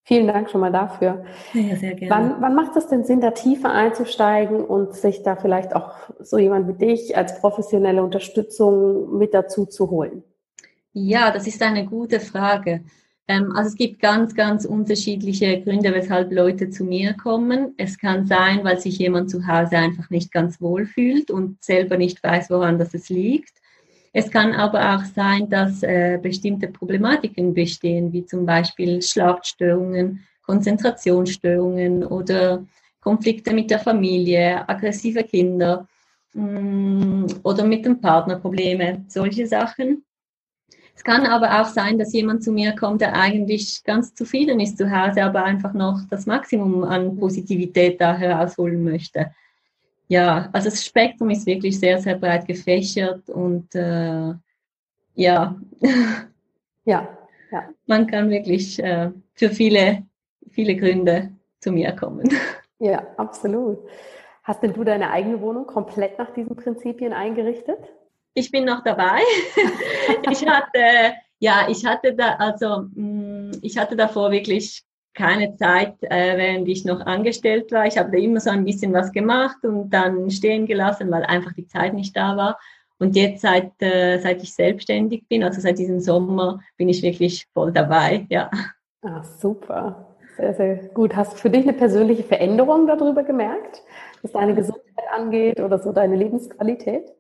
Vielen 0.04 0.26
Dank 0.26 0.50
schon 0.50 0.60
mal 0.60 0.72
dafür. 0.72 1.24
Ja, 1.52 1.76
sehr 1.76 1.94
gerne. 1.94 2.10
Wann, 2.10 2.42
wann 2.42 2.54
macht 2.56 2.76
es 2.76 2.88
denn 2.88 3.04
Sinn, 3.04 3.20
da 3.20 3.30
tiefer 3.30 3.70
einzusteigen 3.70 4.64
und 4.64 4.94
sich 4.94 5.22
da 5.22 5.36
vielleicht 5.36 5.76
auch 5.76 5.92
so 6.18 6.38
jemand 6.38 6.66
wie 6.66 6.86
dich 6.86 7.16
als 7.16 7.40
professionelle 7.40 8.02
Unterstützung 8.02 9.16
mit 9.16 9.32
dazu 9.32 9.64
zu 9.64 9.90
holen? 9.90 10.24
Ja, 10.92 11.30
das 11.30 11.46
ist 11.46 11.62
eine 11.62 11.86
gute 11.86 12.18
Frage. 12.18 12.82
Ähm, 13.28 13.52
also 13.54 13.68
es 13.68 13.76
gibt 13.76 14.00
ganz, 14.00 14.34
ganz 14.34 14.64
unterschiedliche 14.64 15.60
Gründe, 15.62 15.94
weshalb 15.94 16.32
Leute 16.32 16.70
zu 16.70 16.84
mir 16.84 17.14
kommen. 17.14 17.74
Es 17.76 17.96
kann 17.96 18.26
sein, 18.26 18.64
weil 18.64 18.80
sich 18.80 18.98
jemand 18.98 19.30
zu 19.30 19.46
Hause 19.46 19.76
einfach 19.76 20.10
nicht 20.10 20.32
ganz 20.32 20.60
wohl 20.60 20.84
fühlt 20.84 21.30
und 21.30 21.62
selber 21.62 21.96
nicht 21.96 22.22
weiß, 22.22 22.50
woran 22.50 22.78
das 22.78 22.92
es 22.92 23.08
liegt. 23.08 23.61
Es 24.12 24.30
kann 24.30 24.52
aber 24.52 24.94
auch 24.94 25.04
sein, 25.04 25.48
dass 25.48 25.82
äh, 25.82 26.18
bestimmte 26.20 26.68
Problematiken 26.68 27.54
bestehen, 27.54 28.12
wie 28.12 28.26
zum 28.26 28.44
Beispiel 28.44 29.00
Schlafstörungen, 29.00 30.26
Konzentrationsstörungen 30.42 32.04
oder 32.04 32.64
Konflikte 33.00 33.54
mit 33.54 33.70
der 33.70 33.78
Familie, 33.78 34.68
aggressive 34.68 35.24
Kinder 35.24 35.88
mh, 36.34 36.60
mm, 36.60 37.26
oder 37.42 37.64
mit 37.64 37.86
dem 37.86 38.00
Partner 38.00 38.36
Probleme, 38.36 39.04
solche 39.08 39.46
Sachen. 39.46 40.04
Es 40.94 41.02
kann 41.02 41.24
aber 41.24 41.60
auch 41.60 41.66
sein, 41.66 41.98
dass 41.98 42.12
jemand 42.12 42.44
zu 42.44 42.52
mir 42.52 42.76
kommt, 42.76 43.00
der 43.00 43.14
eigentlich 43.14 43.82
ganz 43.82 44.14
zufrieden 44.14 44.60
ist 44.60 44.76
zu 44.76 44.90
Hause, 44.90 45.24
aber 45.24 45.42
einfach 45.42 45.72
noch 45.72 46.00
das 46.10 46.26
Maximum 46.26 46.84
an 46.84 47.16
Positivität 47.16 47.98
da 47.98 48.14
herausholen 48.14 48.84
möchte. 48.84 49.32
Ja, 50.12 50.50
also 50.52 50.68
das 50.68 50.84
Spektrum 50.84 51.30
ist 51.30 51.46
wirklich 51.46 51.80
sehr, 51.80 51.98
sehr 51.98 52.16
breit 52.16 52.46
gefächert 52.46 53.30
und 53.30 53.74
äh, 53.74 54.34
ja. 55.14 55.56
Ja, 56.84 57.16
ja. 57.52 57.68
Man 57.86 58.08
kann 58.08 58.28
wirklich 58.28 58.82
äh, 58.82 59.10
für 59.34 59.48
viele, 59.50 60.02
viele 60.50 60.76
Gründe 60.76 61.30
zu 61.60 61.72
mir 61.72 61.92
kommen. 61.92 62.28
Ja, 62.80 63.06
absolut. 63.16 63.78
Hast 64.42 64.60
denn 64.64 64.72
du 64.72 64.82
deine 64.82 65.12
eigene 65.12 65.40
Wohnung 65.40 65.68
komplett 65.68 66.18
nach 66.18 66.34
diesen 66.34 66.56
Prinzipien 66.56 67.12
eingerichtet? 67.12 67.78
ich 68.34 68.50
bin 68.50 68.64
noch 68.64 68.82
dabei. 68.82 69.20
ich 70.30 70.46
hatte, 70.46 71.14
ja, 71.38 71.66
ich 71.68 71.84
hatte 71.84 72.14
da, 72.14 72.34
also, 72.34 72.88
mm, 72.94 73.52
ich 73.62 73.76
hatte 73.78 73.96
davor 73.96 74.30
wirklich 74.30 74.82
keine 75.14 75.54
Zeit, 75.56 75.94
äh, 76.02 76.36
während 76.36 76.68
ich 76.68 76.84
noch 76.84 77.00
angestellt 77.00 77.72
war. 77.72 77.86
Ich 77.86 77.98
habe 77.98 78.10
da 78.10 78.18
immer 78.18 78.40
so 78.40 78.50
ein 78.50 78.64
bisschen 78.64 78.92
was 78.92 79.12
gemacht 79.12 79.64
und 79.64 79.90
dann 79.90 80.30
stehen 80.30 80.66
gelassen, 80.66 81.10
weil 81.10 81.24
einfach 81.24 81.52
die 81.52 81.66
Zeit 81.66 81.94
nicht 81.94 82.16
da 82.16 82.36
war. 82.36 82.58
Und 82.98 83.16
jetzt, 83.16 83.42
seit, 83.42 83.72
äh, 83.80 84.18
seit 84.18 84.42
ich 84.42 84.54
selbstständig 84.54 85.26
bin, 85.28 85.42
also 85.42 85.60
seit 85.60 85.78
diesem 85.78 86.00
Sommer, 86.00 86.60
bin 86.76 86.88
ich 86.88 87.02
wirklich 87.02 87.46
voll 87.52 87.72
dabei, 87.72 88.26
ja. 88.30 88.50
Ah, 89.02 89.22
super. 89.22 90.06
Sehr, 90.36 90.54
sehr 90.54 90.76
gut. 90.94 91.14
Hast 91.14 91.32
du 91.32 91.36
für 91.36 91.50
dich 91.50 91.62
eine 91.62 91.72
persönliche 91.72 92.22
Veränderung 92.22 92.86
darüber 92.86 93.22
gemerkt, 93.22 93.82
was 94.22 94.32
deine 94.32 94.54
Gesundheit 94.54 95.04
angeht 95.12 95.60
oder 95.60 95.78
so 95.78 95.92
deine 95.92 96.16
Lebensqualität? 96.16 97.12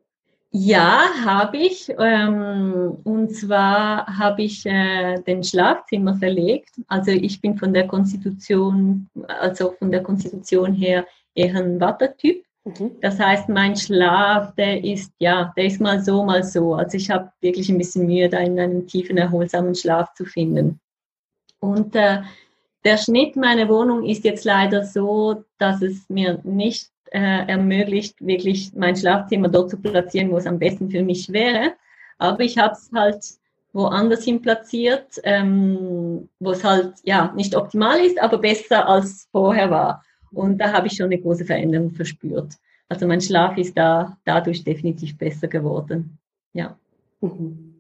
Ja, 0.54 1.08
habe 1.24 1.56
ich. 1.56 1.88
Ähm, 1.98 2.98
und 3.04 3.34
zwar 3.34 4.06
habe 4.18 4.42
ich 4.42 4.66
äh, 4.66 5.18
den 5.22 5.42
Schlafzimmer 5.42 6.14
verlegt. 6.16 6.74
Also 6.88 7.10
ich 7.10 7.40
bin 7.40 7.56
von 7.56 7.72
der 7.72 7.86
Konstitution, 7.86 9.08
also 9.26 9.72
von 9.78 9.90
der 9.90 10.02
Konstitution 10.02 10.74
her 10.74 11.06
eher 11.34 11.56
ein 11.56 11.80
Wattertyp. 11.80 12.44
Mhm. 12.64 12.92
Das 13.00 13.18
heißt, 13.18 13.48
mein 13.48 13.76
Schlaf, 13.76 14.54
der 14.54 14.84
ist 14.84 15.12
ja, 15.18 15.54
der 15.56 15.64
ist 15.64 15.80
mal 15.80 16.02
so, 16.02 16.22
mal 16.22 16.44
so. 16.44 16.74
Also 16.74 16.98
ich 16.98 17.10
habe 17.10 17.32
wirklich 17.40 17.70
ein 17.70 17.78
bisschen 17.78 18.06
Mühe, 18.06 18.28
da 18.28 18.38
in 18.38 18.60
einen 18.60 18.86
tiefen, 18.86 19.16
erholsamen 19.16 19.74
Schlaf 19.74 20.12
zu 20.12 20.26
finden. 20.26 20.80
Und 21.60 21.96
äh, 21.96 22.20
der 22.84 22.98
Schnitt 22.98 23.36
meiner 23.36 23.68
Wohnung 23.70 24.04
ist 24.04 24.24
jetzt 24.24 24.44
leider 24.44 24.84
so, 24.84 25.44
dass 25.56 25.80
es 25.80 26.10
mir 26.10 26.40
nicht 26.44 26.91
äh, 27.12 27.46
ermöglicht, 27.46 28.16
wirklich 28.20 28.72
mein 28.74 28.96
Schlafzimmer 28.96 29.48
dort 29.48 29.70
zu 29.70 29.76
platzieren, 29.76 30.30
wo 30.30 30.38
es 30.38 30.46
am 30.46 30.58
besten 30.58 30.90
für 30.90 31.02
mich 31.02 31.32
wäre. 31.32 31.74
Aber 32.18 32.40
ich 32.40 32.58
habe 32.58 32.74
es 32.74 32.90
halt 32.94 33.22
woanders 33.72 34.24
hin 34.24 34.40
platziert, 34.40 35.20
ähm, 35.24 36.28
wo 36.40 36.50
es 36.50 36.64
halt 36.64 36.94
ja 37.04 37.32
nicht 37.34 37.54
optimal 37.56 37.98
ist, 38.00 38.20
aber 38.20 38.38
besser 38.38 38.88
als 38.88 39.28
vorher 39.30 39.70
war. 39.70 40.04
Und 40.30 40.58
da 40.58 40.72
habe 40.72 40.86
ich 40.86 40.94
schon 40.94 41.06
eine 41.06 41.20
große 41.20 41.44
Veränderung 41.44 41.90
verspürt. 41.90 42.54
Also 42.88 43.06
mein 43.06 43.20
Schlaf 43.20 43.56
ist 43.56 43.76
da 43.76 44.16
dadurch 44.24 44.64
definitiv 44.64 45.16
besser 45.16 45.48
geworden. 45.48 46.18
Ja. 46.52 46.76
Mhm. 47.20 47.71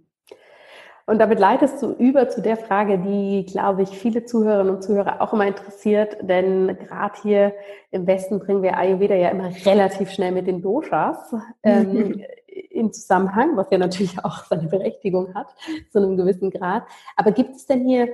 Und 1.06 1.18
damit 1.18 1.40
leitest 1.40 1.82
du 1.82 1.92
über 1.92 2.28
zu 2.28 2.42
der 2.42 2.56
Frage, 2.56 2.98
die, 2.98 3.44
glaube 3.44 3.82
ich, 3.82 3.90
viele 3.90 4.24
Zuhörerinnen 4.24 4.76
und 4.76 4.82
Zuhörer 4.82 5.20
auch 5.20 5.32
immer 5.32 5.46
interessiert, 5.46 6.16
denn 6.22 6.78
gerade 6.78 7.20
hier 7.22 7.54
im 7.90 8.06
Westen 8.06 8.38
bringen 8.38 8.62
wir 8.62 8.76
Ayurveda 8.76 9.14
ja 9.14 9.30
immer 9.30 9.50
relativ 9.64 10.10
schnell 10.10 10.32
mit 10.32 10.46
den 10.46 10.62
Doshas 10.62 11.34
ähm, 11.62 12.22
in 12.46 12.92
Zusammenhang, 12.92 13.56
was 13.56 13.68
ja 13.70 13.78
natürlich 13.78 14.24
auch 14.24 14.44
seine 14.44 14.68
Berechtigung 14.68 15.34
hat, 15.34 15.48
zu 15.90 15.98
einem 15.98 16.16
gewissen 16.16 16.50
Grad. 16.50 16.84
Aber 17.16 17.32
gibt 17.32 17.56
es 17.56 17.66
denn 17.66 17.86
hier 17.86 18.08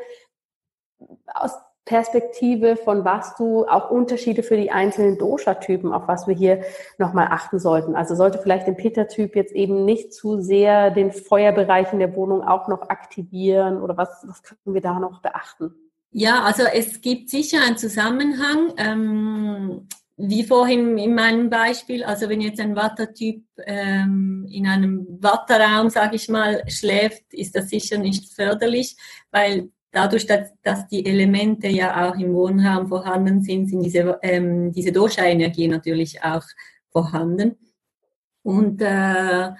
aus 1.27 1.53
Perspektive 1.89 2.77
von 2.77 3.07
was 3.07 3.35
du 3.37 3.67
auch 3.67 3.91
Unterschiede 3.91 4.43
für 4.43 4.59
die 4.59 4.71
einzelnen 4.71 5.17
Dosha-Typen, 5.17 5.91
auf 5.95 6.07
was 6.07 6.29
wir 6.29 6.35
hier 6.35 6.61
nochmal 6.99 7.29
achten 7.31 7.59
sollten. 7.59 7.97
Also 7.97 8.15
sollte 8.15 8.39
vielleicht 8.39 8.67
den 8.67 8.77
Pitta-Typ 8.77 9.35
jetzt 9.35 9.55
eben 9.55 9.87
nicht 9.87 10.13
zu 10.13 10.39
sehr 10.39 10.91
den 10.91 11.13
Feuerbereich 11.13 11.91
in 11.95 11.99
der 11.99 12.15
Wohnung 12.15 12.43
auch 12.43 12.69
noch 12.69 12.91
aktivieren 12.91 13.81
oder 13.81 13.97
was, 13.97 14.23
was 14.27 14.43
können 14.43 14.75
wir 14.75 14.83
da 14.83 14.99
noch 14.99 15.23
beachten? 15.23 15.75
Ja, 16.11 16.43
also 16.43 16.65
es 16.65 17.01
gibt 17.01 17.31
sicher 17.31 17.61
einen 17.67 17.79
Zusammenhang. 17.79 18.75
Ähm, 18.77 19.89
wie 20.19 20.45
vorhin 20.45 20.99
in 20.99 21.15
meinem 21.15 21.49
Beispiel, 21.49 22.05
also 22.05 22.29
wenn 22.29 22.43
jetzt 22.43 22.61
ein 22.61 22.77
Vata-Typ 22.77 23.45
ähm, 23.65 24.47
in 24.51 24.67
einem 24.67 25.07
Vata-Raum, 25.23 25.89
sage 25.89 26.17
ich 26.17 26.29
mal, 26.29 26.63
schläft, 26.69 27.33
ist 27.33 27.57
das 27.57 27.71
sicher 27.71 27.97
nicht 27.97 28.35
förderlich, 28.35 28.97
weil 29.31 29.71
dadurch, 29.91 30.27
dass, 30.27 30.53
dass 30.63 30.87
die 30.89 31.05
Elemente 31.05 31.69
ja 31.69 32.09
auch 32.09 32.17
im 32.17 32.35
Wohnraum 32.35 32.89
vorhanden 32.89 33.43
sind, 33.43 33.69
sind 33.69 33.83
diese, 33.83 34.19
ähm, 34.23 34.73
diese 34.73 34.93
Dosha-Energie 34.93 35.69
natürlich 35.69 36.23
auch 36.23 36.45
vorhanden. 36.91 37.57
Und 38.43 38.81
äh, 38.81 39.51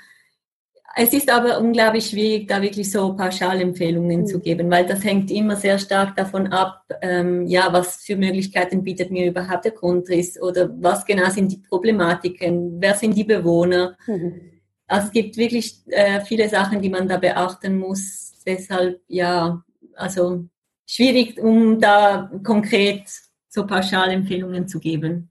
es 1.01 1.13
ist 1.13 1.31
aber 1.31 1.61
unglaublich 1.61 2.07
schwierig, 2.07 2.49
da 2.49 2.61
wirklich 2.61 2.91
so 2.91 3.15
Pauschalempfehlungen 3.15 4.23
mhm. 4.23 4.27
zu 4.27 4.41
geben, 4.41 4.71
weil 4.71 4.87
das 4.87 5.05
hängt 5.05 5.31
immer 5.31 5.55
sehr 5.55 5.79
stark 5.79 6.17
davon 6.17 6.49
ab, 6.49 6.83
ähm, 7.03 7.47
ja, 7.47 7.73
was 7.73 8.03
für 8.03 8.17
Möglichkeiten 8.17 8.83
bietet 8.83 9.11
mir 9.11 9.29
überhaupt 9.29 9.65
der 9.65 9.73
Grundriss 9.73 10.41
oder 10.41 10.69
was 10.81 11.05
genau 11.05 11.31
sind 11.31 11.53
die 11.53 11.59
Problematiken, 11.59 12.81
wer 12.81 12.95
sind 12.95 13.17
die 13.17 13.25
Bewohner. 13.25 13.97
Mhm. 14.07 14.41
Also 14.89 15.07
es 15.07 15.13
gibt 15.13 15.37
wirklich 15.37 15.83
äh, 15.89 16.21
viele 16.23 16.49
Sachen, 16.49 16.81
die 16.81 16.89
man 16.89 17.07
da 17.07 17.19
beachten 17.19 17.79
muss. 17.79 18.33
Deshalb, 18.45 19.01
ja, 19.07 19.63
also 19.99 20.49
schwierig, 20.87 21.39
um 21.39 21.81
da 21.81 22.31
konkret 22.45 23.11
so 23.49 23.67
Pauschalempfehlungen 23.67 24.69
zu 24.69 24.79
geben. 24.81 25.31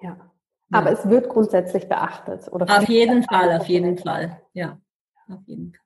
Ja. 0.00 0.30
Aber 0.70 0.90
ja. 0.90 0.98
es 0.98 1.08
wird 1.08 1.28
grundsätzlich 1.28 1.88
beachtet, 1.88 2.50
oder? 2.50 2.78
Auf 2.78 2.88
jeden 2.88 3.22
Fall, 3.24 3.52
auf 3.56 3.66
jeden 3.66 3.98
Fall. 3.98 4.40
Ja, 4.52 4.80
auf 5.28 5.40
jeden 5.46 5.72
Fall. 5.72 5.83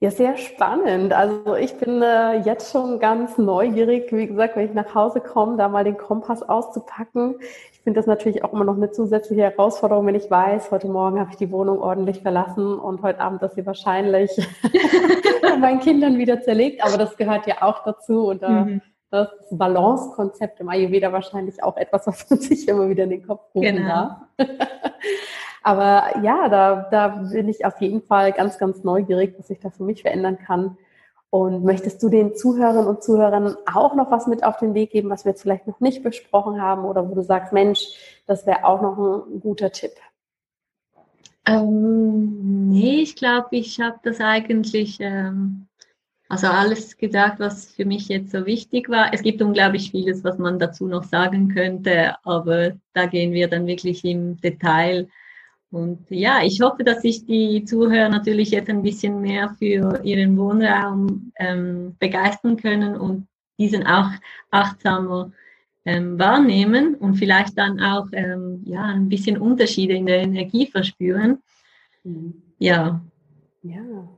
Ja, 0.00 0.12
sehr 0.12 0.36
spannend. 0.36 1.12
Also 1.12 1.56
ich 1.56 1.76
bin 1.76 2.00
äh, 2.02 2.38
jetzt 2.42 2.70
schon 2.70 3.00
ganz 3.00 3.36
neugierig, 3.36 4.12
wie 4.12 4.28
gesagt, 4.28 4.54
wenn 4.54 4.66
ich 4.68 4.74
nach 4.74 4.94
Hause 4.94 5.20
komme, 5.20 5.56
da 5.56 5.68
mal 5.68 5.82
den 5.82 5.96
Kompass 5.96 6.40
auszupacken. 6.48 7.34
Ich 7.72 7.80
finde 7.80 7.98
das 7.98 8.06
natürlich 8.06 8.44
auch 8.44 8.52
immer 8.52 8.62
noch 8.62 8.76
eine 8.76 8.92
zusätzliche 8.92 9.42
Herausforderung, 9.42 10.06
wenn 10.06 10.14
ich 10.14 10.30
weiß, 10.30 10.70
heute 10.70 10.86
Morgen 10.86 11.18
habe 11.18 11.30
ich 11.32 11.36
die 11.36 11.50
Wohnung 11.50 11.80
ordentlich 11.80 12.20
verlassen 12.20 12.78
und 12.78 13.02
heute 13.02 13.20
Abend 13.20 13.42
ist 13.42 13.56
sie 13.56 13.66
wahrscheinlich 13.66 14.30
von 15.40 15.60
meinen 15.60 15.80
Kindern 15.80 16.16
wieder 16.16 16.42
zerlegt. 16.42 16.84
Aber 16.84 16.96
das 16.96 17.16
gehört 17.16 17.48
ja 17.48 17.62
auch 17.62 17.82
dazu 17.82 18.28
und 18.28 18.40
da 18.44 18.66
mhm. 18.66 18.82
das 19.10 19.30
Balance-Konzept 19.50 20.60
im 20.60 20.68
Ayurveda 20.68 21.12
wahrscheinlich 21.12 21.60
auch 21.60 21.76
etwas, 21.76 22.06
was 22.06 22.30
man 22.30 22.38
sich 22.38 22.68
immer 22.68 22.88
wieder 22.88 23.02
in 23.02 23.10
den 23.10 23.26
Kopf 23.26 23.52
rufen 23.52 23.76
genau. 23.78 23.88
darf. 23.88 24.16
Aber 25.62 26.18
ja, 26.22 26.48
da, 26.48 26.88
da 26.90 27.08
bin 27.08 27.48
ich 27.48 27.64
auf 27.64 27.80
jeden 27.80 28.02
Fall 28.02 28.32
ganz, 28.32 28.58
ganz 28.58 28.84
neugierig, 28.84 29.34
was 29.38 29.48
sich 29.48 29.60
da 29.60 29.70
für 29.70 29.82
mich 29.82 30.02
verändern 30.02 30.38
kann. 30.38 30.76
Und 31.30 31.62
möchtest 31.62 32.02
du 32.02 32.08
den 32.08 32.34
Zuhörerinnen 32.34 32.86
und 32.86 33.02
Zuhörern 33.02 33.54
auch 33.66 33.94
noch 33.94 34.10
was 34.10 34.26
mit 34.26 34.44
auf 34.44 34.58
den 34.58 34.72
Weg 34.72 34.92
geben, 34.92 35.10
was 35.10 35.24
wir 35.24 35.32
jetzt 35.32 35.42
vielleicht 35.42 35.66
noch 35.66 35.80
nicht 35.80 36.02
besprochen 36.02 36.62
haben 36.62 36.84
oder 36.84 37.08
wo 37.08 37.14
du 37.14 37.22
sagst, 37.22 37.52
Mensch, 37.52 37.86
das 38.26 38.46
wäre 38.46 38.64
auch 38.64 38.80
noch 38.80 39.26
ein 39.26 39.40
guter 39.40 39.70
Tipp? 39.70 39.92
Ähm, 41.46 42.68
nee, 42.68 43.00
ich 43.02 43.16
glaube, 43.16 43.48
ich 43.52 43.80
habe 43.80 43.98
das 44.02 44.20
eigentlich, 44.20 44.98
ähm, 45.00 45.66
also 46.28 46.46
alles 46.46 46.96
gesagt, 46.96 47.40
was 47.40 47.72
für 47.72 47.84
mich 47.84 48.08
jetzt 48.08 48.32
so 48.32 48.46
wichtig 48.46 48.88
war. 48.88 49.12
Es 49.12 49.22
gibt 49.22 49.40
unglaublich 49.42 49.90
vieles, 49.90 50.24
was 50.24 50.38
man 50.38 50.58
dazu 50.58 50.86
noch 50.86 51.04
sagen 51.04 51.48
könnte, 51.48 52.16
aber 52.24 52.72
da 52.92 53.06
gehen 53.06 53.32
wir 53.32 53.48
dann 53.48 53.66
wirklich 53.66 54.04
im 54.04 54.38
Detail 54.40 55.08
und 55.70 56.06
ja, 56.08 56.40
ich 56.42 56.60
hoffe, 56.60 56.82
dass 56.82 57.02
sich 57.02 57.26
die 57.26 57.64
Zuhörer 57.64 58.08
natürlich 58.08 58.50
jetzt 58.50 58.70
ein 58.70 58.82
bisschen 58.82 59.20
mehr 59.20 59.54
für 59.58 60.00
ihren 60.02 60.36
Wohnraum 60.38 61.32
ähm, 61.36 61.94
begeistern 61.98 62.56
können 62.56 62.96
und 62.96 63.26
diesen 63.58 63.86
auch 63.86 64.10
achtsamer 64.50 65.32
ähm, 65.84 66.18
wahrnehmen 66.18 66.94
und 66.94 67.16
vielleicht 67.16 67.58
dann 67.58 67.80
auch 67.80 68.06
ähm, 68.12 68.62
ja, 68.64 68.84
ein 68.84 69.08
bisschen 69.08 69.36
Unterschiede 69.36 69.94
in 69.94 70.06
der 70.06 70.22
Energie 70.22 70.66
verspüren. 70.66 71.38
Mhm. 72.04 72.42
Ja. 72.58 73.02
Ja, 73.62 74.08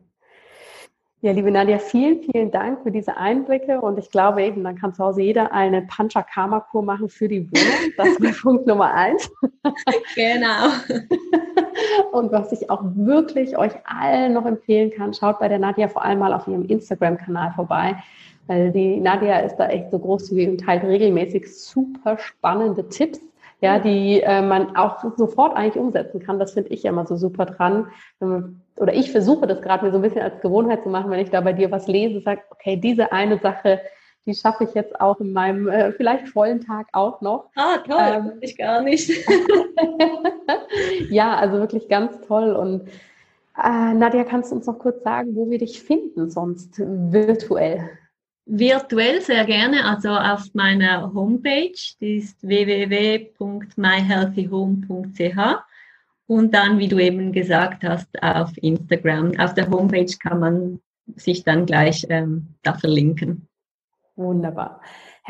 ja, 1.23 1.33
liebe 1.33 1.51
Nadja, 1.51 1.79
vielen, 1.79 2.23
vielen 2.23 2.51
Dank 2.51 2.83
für 2.83 2.91
diese 2.91 3.19
Einblicke 3.19 3.83
und 3.83 3.99
ich 3.99 4.11
glaube 4.11 4.43
eben, 4.43 4.65
dann 4.65 4.77
kann 4.77 4.95
zu 4.95 5.05
Hause 5.05 5.21
jeder 5.21 5.53
eine 5.53 5.83
Pancha-Karma-Kur 5.83 6.83
machen 6.83 7.11
für 7.11 7.29
die 7.29 7.47
Wohnung. 7.51 7.93
Das 7.99 8.09
ist 8.09 8.43
Punkt 8.43 8.67
Nummer 8.67 8.95
eins. 8.95 9.31
Genau. 10.15 10.69
Und 12.13 12.33
was 12.33 12.53
ich 12.53 12.71
auch 12.71 12.83
wirklich 12.95 13.57
euch 13.57 13.73
allen 13.85 14.33
noch 14.33 14.47
empfehlen 14.47 14.91
kann, 14.91 15.13
schaut 15.15 15.39
bei 15.39 15.49
der 15.49 15.59
Nadja 15.59 15.89
vor 15.89 16.05
allem 16.05 16.19
mal 16.19 16.33
auf 16.33 16.49
ihrem 16.49 16.65
Instagram-Kanal 16.65 17.53
vorbei, 17.55 17.97
weil 18.47 18.73
die 18.73 18.99
Nadja 18.99 19.41
ist 19.41 19.57
da 19.57 19.69
echt 19.69 19.91
so 19.91 19.99
großzügig 19.99 20.49
und 20.49 20.59
teilt 20.59 20.85
regelmäßig 20.85 21.55
super 21.55 22.19
spannende 22.19 22.89
Tipps 22.89 23.21
ja, 23.61 23.79
die 23.79 24.21
äh, 24.21 24.43
man 24.43 24.77
auch 24.77 25.05
sofort 25.17 25.57
eigentlich 25.57 25.83
umsetzen 25.83 26.21
kann. 26.21 26.39
Das 26.39 26.53
finde 26.53 26.71
ich 26.71 26.83
ja 26.83 26.91
immer 26.91 27.07
so 27.07 27.17
super 27.17 27.47
dran. 27.47 27.89
Oder 28.77 28.95
ich 28.95 29.13
versuche 29.13 29.47
das 29.47 29.61
gerade 29.61 29.85
mir 29.85 29.93
so 29.93 29.99
ein 29.99 30.03
bisschen 30.03 30.23
als 30.23 30.41
Gewohnheit 30.41 30.83
zu 30.83 30.89
machen, 30.89 31.11
wenn 31.11 31.21
ich 31.21 31.31
da 31.31 31.41
bei 31.41 31.53
dir 31.53 31.71
was 31.71 31.87
lese, 31.87 32.21
sage, 32.21 32.43
okay, 32.51 32.77
diese 32.77 33.13
eine 33.13 33.39
Sache, 33.39 33.81
die 34.27 34.35
schaffe 34.35 34.65
ich 34.65 34.75
jetzt 34.75 35.01
auch 35.01 35.21
in 35.21 35.33
meinem 35.33 35.69
äh, 35.69 35.93
vielleicht 35.93 36.29
vollen 36.29 36.61
Tag 36.61 36.87
auch 36.93 37.21
noch. 37.21 37.47
Ah, 37.57 37.79
toll, 37.79 37.99
ähm, 38.01 38.33
ich 38.41 38.57
gar 38.57 38.83
nicht. 38.83 39.11
ja, 41.11 41.37
also 41.37 41.59
wirklich 41.59 41.89
ganz 41.89 42.21
toll. 42.27 42.53
Und 42.53 42.89
äh, 43.63 43.95
Nadja, 43.95 44.25
kannst 44.25 44.51
du 44.51 44.57
uns 44.57 44.67
noch 44.67 44.79
kurz 44.79 45.03
sagen, 45.03 45.35
wo 45.35 45.51
wir 45.51 45.59
dich 45.59 45.83
finden 45.83 46.31
sonst 46.31 46.79
virtuell? 46.79 47.91
Virtuell 48.53 49.23
sehr 49.23 49.45
gerne, 49.45 49.85
also 49.85 50.11
auf 50.11 50.53
meiner 50.55 51.15
Homepage, 51.15 51.71
die 52.01 52.17
ist 52.17 52.43
www.myhealthyhome.ch 52.43 55.39
und 56.27 56.53
dann, 56.53 56.81
wie 56.81 56.89
du 56.89 56.99
eben 56.99 57.31
gesagt 57.31 57.85
hast, 57.85 58.09
auf 58.21 58.51
Instagram. 58.57 59.39
Auf 59.39 59.55
der 59.55 59.71
Homepage 59.71 60.13
kann 60.21 60.41
man 60.41 60.81
sich 61.15 61.45
dann 61.45 61.65
gleich 61.65 62.05
ähm, 62.09 62.57
da 62.63 62.75
verlinken. 62.75 63.47
Wunderbar. 64.17 64.81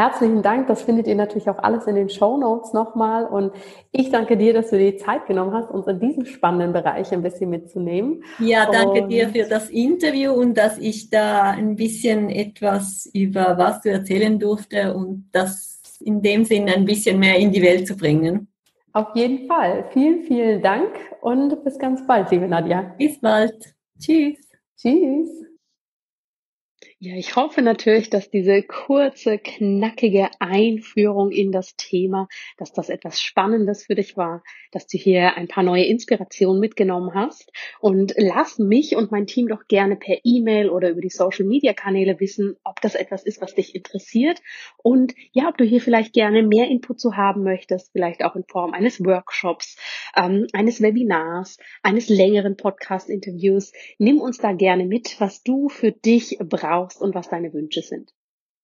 Herzlichen 0.01 0.41
Dank. 0.41 0.67
Das 0.67 0.81
findet 0.81 1.07
ihr 1.09 1.15
natürlich 1.15 1.51
auch 1.51 1.59
alles 1.59 1.87
in 1.87 1.95
den 1.95 2.09
Show 2.09 2.39
Notes 2.39 2.73
nochmal. 2.73 3.27
Und 3.27 3.53
ich 3.93 4.09
danke 4.09 4.39
dir, 4.39 4.55
dass 4.55 4.71
du 4.71 4.79
dir 4.79 4.93
die 4.93 4.97
Zeit 4.97 5.27
genommen 5.27 5.53
hast, 5.53 5.71
uns 5.71 5.87
in 5.89 6.01
diesem 6.01 6.25
spannenden 6.25 6.73
Bereich 6.73 7.13
ein 7.13 7.21
bisschen 7.23 7.51
mitzunehmen. 7.51 8.25
Ja, 8.39 8.65
danke 8.65 9.03
und 9.03 9.11
dir 9.11 9.29
für 9.29 9.47
das 9.47 9.69
Interview 9.69 10.33
und 10.33 10.55
dass 10.55 10.79
ich 10.79 11.11
da 11.11 11.51
ein 11.51 11.77
bisschen 11.77 12.31
etwas 12.31 13.11
über 13.13 13.59
was 13.59 13.83
du 13.83 13.91
erzählen 13.91 14.39
durfte 14.39 14.95
und 14.95 15.29
das 15.33 15.83
in 16.01 16.23
dem 16.23 16.47
Sinne 16.47 16.77
ein 16.77 16.87
bisschen 16.87 17.19
mehr 17.19 17.37
in 17.37 17.53
die 17.53 17.61
Welt 17.61 17.87
zu 17.87 17.95
bringen. 17.95 18.49
Auf 18.95 19.09
jeden 19.15 19.47
Fall. 19.49 19.85
Vielen, 19.93 20.23
vielen 20.23 20.63
Dank 20.63 20.93
und 21.21 21.63
bis 21.63 21.79
ganz 21.79 22.07
bald, 22.07 22.31
liebe 22.31 22.49
Nadja. 22.49 22.95
Bis 22.97 23.21
bald. 23.21 23.75
Tschüss. 23.99 24.39
Tschüss. 24.79 25.50
Ja, 27.03 27.15
ich 27.17 27.35
hoffe 27.35 27.63
natürlich, 27.63 28.11
dass 28.11 28.29
diese 28.29 28.63
kurze, 28.63 29.39
knackige 29.39 30.29
Einführung 30.39 31.31
in 31.31 31.51
das 31.51 31.75
Thema, 31.77 32.29
dass 32.59 32.75
das 32.75 32.91
etwas 32.91 33.23
Spannendes 33.23 33.87
für 33.87 33.95
dich 33.95 34.19
war, 34.19 34.43
dass 34.71 34.87
du 34.87 34.99
hier 34.99 35.35
ein 35.39 35.49
paar 35.49 35.65
neue 35.65 35.87
Inspirationen 35.87 36.61
mitgenommen 36.61 37.15
hast. 37.15 37.53
Und 37.81 38.13
lass 38.19 38.59
mich 38.59 38.97
und 38.97 39.13
mein 39.13 39.27
Team 39.27 39.49
doch 39.49 39.67
gerne 39.67 39.97
per 39.97 40.19
E-Mail 40.25 40.69
oder 40.69 40.91
über 40.91 41.01
die 41.01 41.09
Social 41.09 41.47
Media 41.47 41.73
Kanäle 41.73 42.21
wissen, 42.21 42.57
ob 42.65 42.83
das 42.83 42.95
etwas 42.95 43.25
ist, 43.25 43.41
was 43.41 43.55
dich 43.55 43.75
interessiert. 43.75 44.43
Und 44.77 45.15
ja, 45.33 45.49
ob 45.49 45.57
du 45.57 45.65
hier 45.65 45.81
vielleicht 45.81 46.13
gerne 46.13 46.43
mehr 46.43 46.69
Input 46.69 47.01
zu 47.01 47.17
haben 47.17 47.45
möchtest, 47.45 47.93
vielleicht 47.93 48.23
auch 48.23 48.37
in 48.37 48.45
Form 48.45 48.75
eines 48.75 49.03
Workshops, 49.03 49.79
ähm, 50.15 50.49
eines 50.53 50.83
Webinars, 50.83 51.57
eines 51.83 52.11
längeren 52.11 52.59
Podcast-Interviews. 52.59 53.73
Nimm 53.97 54.21
uns 54.21 54.37
da 54.37 54.53
gerne 54.53 54.85
mit, 54.85 55.19
was 55.19 55.43
du 55.43 55.71
für 55.71 55.93
dich 55.93 56.37
brauchst 56.41 56.90
brauchst 56.91 57.01
und 57.01 57.15
was 57.15 57.29
deine 57.29 57.53
Wünsche 57.53 57.83
sind. 57.83 58.11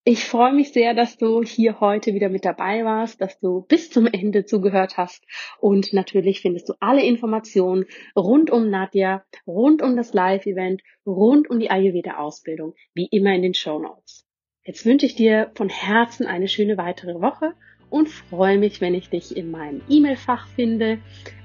Ich 0.09 0.25
freue 0.25 0.53
mich 0.53 0.73
sehr, 0.73 0.95
dass 0.95 1.17
du 1.17 1.43
hier 1.43 1.81
heute 1.81 2.15
wieder 2.15 2.29
mit 2.29 2.45
dabei 2.45 2.85
warst, 2.85 3.21
dass 3.21 3.41
du 3.41 3.63
bis 3.63 3.91
zum 3.91 4.07
Ende 4.07 4.45
zugehört 4.45 4.97
hast 4.97 5.25
und 5.59 5.93
natürlich 5.93 6.41
findest 6.41 6.69
du 6.69 6.75
alle 6.79 7.05
Informationen 7.05 7.87
rund 8.15 8.51
um 8.51 8.71
Nadja, 8.71 9.25
rund 9.49 9.83
um 9.83 9.97
das 9.97 10.15
Live-Event, 10.15 10.83
rund 11.05 11.51
um 11.51 11.59
die 11.59 11.71
Ayurveda-Ausbildung, 11.71 12.75
wie 12.95 13.09
immer 13.11 13.35
in 13.35 13.43
den 13.43 13.55
Show 13.55 13.81
Notes. 13.81 14.25
Jetzt 14.65 14.87
wünsche 14.87 15.07
ich 15.07 15.17
dir 15.17 15.51
von 15.57 15.69
Herzen 15.69 16.27
eine 16.27 16.47
schöne 16.47 16.77
weitere 16.77 17.21
Woche 17.21 17.55
und 17.91 18.09
freue 18.09 18.59
mich, 18.59 18.81
wenn 18.81 18.95
ich 18.95 19.11
dich 19.11 19.37
in 19.37 19.51
meinem 19.51 19.81
E-Mail-Fach 19.89 20.47
finde, 20.55 20.99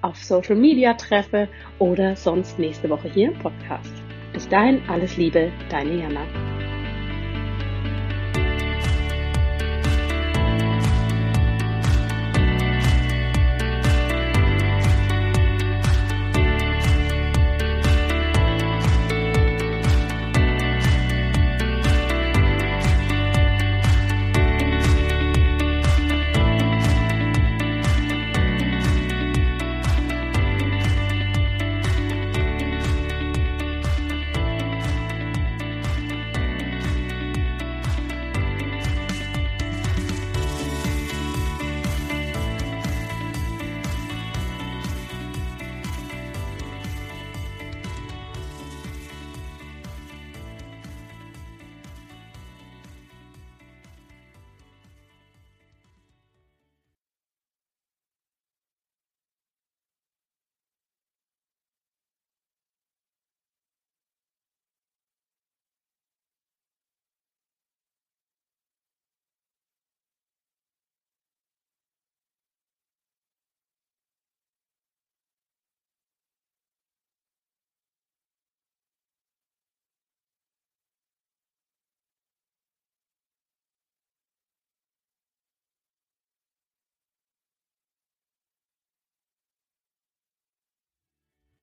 auf 0.04 0.18
Social 0.18 0.56
Media 0.56 0.94
treffe 0.94 1.48
oder 1.80 2.16
sonst 2.16 2.60
nächste 2.60 2.90
Woche 2.92 3.12
hier 3.12 3.32
im 3.32 3.40
Podcast. 3.40 3.94
Bis 4.34 4.48
dahin 4.48 4.82
alles 4.88 5.18
Liebe, 5.18 5.52
deine 5.70 6.00
Jana. 6.00 6.51